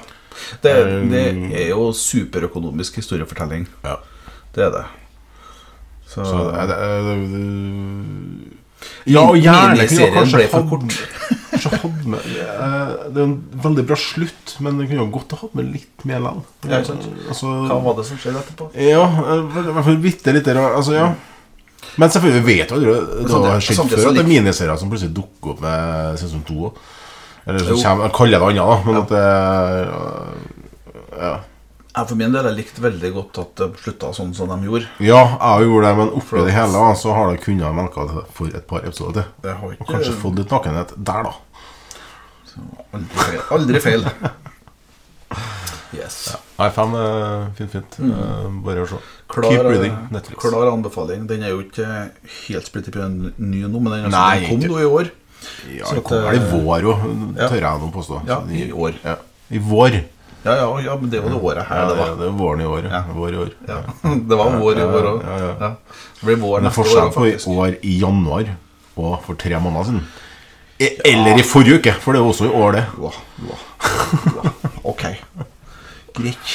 Det, 0.62 0.74
det 1.12 1.24
er 1.62 1.68
jo 1.72 1.90
superøkonomisk 1.96 3.00
historiefortelling. 3.00 3.66
Ja. 3.84 3.96
Det 4.56 4.64
er 4.68 4.70
det. 4.74 4.84
Så, 6.06 6.24
Så 6.24 6.44
det, 6.54 6.66
det, 6.70 7.16
det, 7.32 8.52
Ja, 9.10 9.22
og 9.26 9.36
gjerne 9.40 9.86
kunne 9.88 10.10
kanskje 10.14 10.40
ble 10.40 10.48
for 10.52 10.68
kort. 10.70 10.96
med 12.06 12.26
eh, 12.36 12.90
Det 13.10 13.20
er 13.20 13.24
en 13.24 13.36
veldig 13.64 13.84
bra 13.88 13.96
slutt, 13.98 14.56
men 14.62 14.80
det 14.80 14.88
kunne 14.90 15.04
jo 15.04 15.08
godt 15.14 15.32
ha 15.34 15.38
hatt 15.44 15.54
med 15.58 15.70
litt 15.74 16.04
mer. 16.08 16.26
Ja. 16.68 16.82
Altså, 16.82 17.54
Hva 17.70 17.78
var 17.82 17.96
det 17.98 18.06
som 18.08 18.20
skjedde 18.20 18.42
etterpå? 18.42 18.68
Ja, 18.76 19.06
eh, 19.06 19.40
i 19.62 19.72
hvert 19.72 19.88
fall 19.88 19.98
bitte 20.04 20.36
litt 20.36 20.46
der, 20.48 20.60
Altså, 20.68 20.94
ja. 20.98 21.08
Men 21.96 22.12
selvfølgelig 22.12 22.44
vet 22.46 22.68
du 22.68 22.74
aldri. 22.76 22.94
Det 23.24 23.56
skjedd 23.64 23.78
samtidig 23.80 24.02
før 24.02 24.10
at 24.12 24.18
det 24.18 24.24
er 24.24 24.30
miniserier 24.30 24.80
som 24.80 24.92
plutselig 24.92 25.14
dukker 25.16 25.54
opp 25.54 25.60
med 25.64 26.20
sesong 26.20 26.44
to. 26.46 26.56
også. 26.68 26.92
Eller 27.46 27.62
så 27.62 27.76
kommer, 27.76 27.82
kommer, 27.82 28.08
kaller 28.16 28.38
det 28.38 28.46
annet, 28.46 28.66
da. 28.66 28.76
Men 28.86 28.96
at 29.02 29.08
det 29.12 29.26
Ja. 31.16 31.34
Jeg 31.96 32.10
for 32.10 32.18
min 32.20 32.32
del 32.34 32.44
jeg 32.44 32.56
likte 32.58 32.82
veldig 32.84 33.10
godt 33.14 33.38
at 33.40 33.52
det 33.56 33.66
slutta 33.80 34.10
sånn 34.12 34.34
som 34.36 34.50
de 34.52 34.68
gjorde. 34.68 34.84
Ja, 35.00 35.22
jeg 35.40 35.70
gjorde 35.70 35.86
det, 35.86 35.94
men 35.96 36.10
oppi 36.18 36.42
det 36.44 36.52
hele 36.52 36.82
så 37.00 37.14
har 37.16 37.30
det 37.32 37.40
kunnet 37.40 37.72
melka 37.78 38.04
det 38.10 38.24
for 38.36 38.52
et 38.52 38.66
par 38.68 38.84
episoder 38.84 39.30
til. 39.40 39.54
Og 39.64 39.86
kanskje 39.88 40.12
fått 40.20 40.36
litt 40.42 40.52
nakenhet 40.52 40.92
der, 40.98 41.30
da. 41.30 41.32
Aldri 42.96 43.16
feil. 43.16 43.40
Aldri 43.56 43.80
feil. 43.80 44.04
Yes. 45.96 46.36
Nei, 46.58 46.68
fem 46.74 46.94
er 46.98 47.46
fint, 47.56 47.72
fint. 47.72 47.98
Mm. 48.02 48.60
Bare 48.66 48.84
å 48.84 48.88
se. 48.90 48.98
Klar, 49.32 49.48
Keep 49.48 49.68
reading. 49.70 49.94
Netflix. 50.12 50.40
klar 50.42 50.70
anbefaling. 50.72 51.26
Den 51.30 51.44
er 51.46 51.54
jo 51.54 51.62
ikke 51.64 51.86
helt 52.48 52.68
splitter 52.68 53.08
ny 53.08 53.62
nå, 53.64 53.80
men 53.80 53.92
den, 53.94 54.10
Nei, 54.12 54.40
den 54.42 54.50
kom 54.50 54.66
nå 54.74 54.82
i 54.82 54.88
år. 55.00 55.12
Ja, 55.78 55.86
Så 55.88 55.96
at, 56.00 56.04
kommer 56.04 56.36
det 56.36 56.42
eh, 56.42 56.52
vår 56.52 56.86
òg, 56.92 57.06
tør 57.38 57.56
jeg 57.62 57.80
nå 57.82 57.88
påstå. 57.94 58.20
Ja, 58.28 58.40
i 58.52 58.68
år. 58.72 58.98
Ja. 59.04 59.16
I 59.50 59.62
vår. 59.62 59.96
Ja, 60.46 60.54
ja, 60.60 60.66
ja, 60.84 60.94
men 61.00 61.10
det 61.10 61.20
var 61.24 61.32
det 61.32 61.38
året 61.42 61.66
her 61.66 61.80
det 61.80 61.88
det, 61.88 61.96
var. 61.98 62.10
det 62.18 62.26
var 62.28 62.36
våren 62.38 62.60
i 62.60 62.66
år. 62.70 62.84
Ja. 62.92 63.00
Vår 63.16 63.32
i 63.34 63.40
år. 63.42 63.48
Ja. 63.66 63.78
Det 64.30 64.36
var 64.38 64.58
vår 64.60 64.78
i 64.78 64.84
år 64.84 65.08
òg. 65.10 65.24
ja, 65.26 65.38
ja. 65.42 65.54
Ja. 65.60 65.70
Det 66.20 66.28
blir 66.28 66.38
vår 66.44 66.60
det 66.60 66.60
er 66.60 66.68
neste 66.68 66.80
år, 66.80 66.84
forskjell 66.84 67.10
på 67.16 67.26
i 67.26 67.56
år 67.56 67.78
i 67.82 67.96
januar 68.02 68.52
og 68.96 69.16
for 69.26 69.34
tre 69.42 69.58
måneder 69.60 69.88
siden. 69.90 70.04
Eller 71.08 71.40
i 71.40 71.44
forrige 71.46 71.80
uke, 71.80 71.92
for 72.04 72.12
det 72.14 72.20
er 72.20 72.30
også 72.30 72.46
i 72.46 72.52
år, 72.54 72.76
det. 72.76 72.84
Ja, 73.00 73.10
ja, 73.48 73.58
ja. 74.36 74.52
Ok. 74.84 75.04
Greit. 76.16 76.54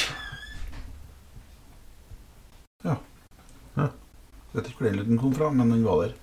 Ja. 2.86 2.96
Jeg 3.76 3.90
Vet 4.54 4.66
ikke 4.68 4.78
hvor 4.82 4.88
den 4.88 4.98
lyden 5.00 5.18
kom 5.20 5.34
fra, 5.36 5.50
men 5.50 5.70
den 5.72 5.84
var 5.84 6.06
der. 6.06 6.16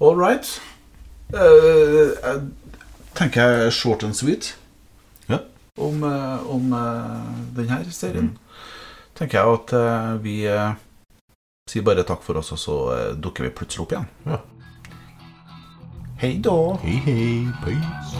All 0.00 0.16
right. 0.20 0.52
Eh, 1.30 2.10
jeg 2.22 2.40
tenker 3.14 3.42
jeg 3.64 3.72
short 3.72 4.02
and 4.04 4.14
sweet 4.14 4.56
Ja. 5.28 5.38
om, 5.78 6.02
uh, 6.02 6.42
om 6.54 6.72
uh, 6.72 7.20
denne 7.56 7.84
serien. 7.92 8.32
Tenker 9.20 9.38
jeg 9.38 9.52
at 9.58 9.72
eh, 9.76 10.12
vi 10.24 10.34
eh, 10.48 10.70
sier 11.68 11.84
bare 11.84 12.06
takk 12.08 12.22
for 12.24 12.40
oss, 12.40 12.52
og 12.56 12.58
så 12.62 12.76
eh, 12.94 13.10
dukker 13.20 13.44
vi 13.44 13.50
plutselig 13.52 13.84
opp 13.84 13.92
igjen. 13.92 14.06
Ja. 14.24 14.38
Hei 16.22 16.30
da. 16.44 16.54
Hei, 16.80 16.96
hei, 17.04 17.44
peace. 17.60 18.16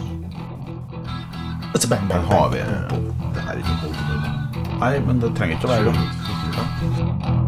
Bang, 1.88 2.04
Den 2.10 2.24
har 2.28 2.50
vi. 2.52 2.60
Det 2.60 3.42
her 3.46 3.56
er 3.56 3.62
ikke 3.64 3.74
Nei, 4.80 4.94
men 5.06 5.20
det 5.24 5.32
trenger 5.36 5.56
ikke 5.56 5.68
å 5.68 5.72
være 5.72 5.84
det. 5.88 7.39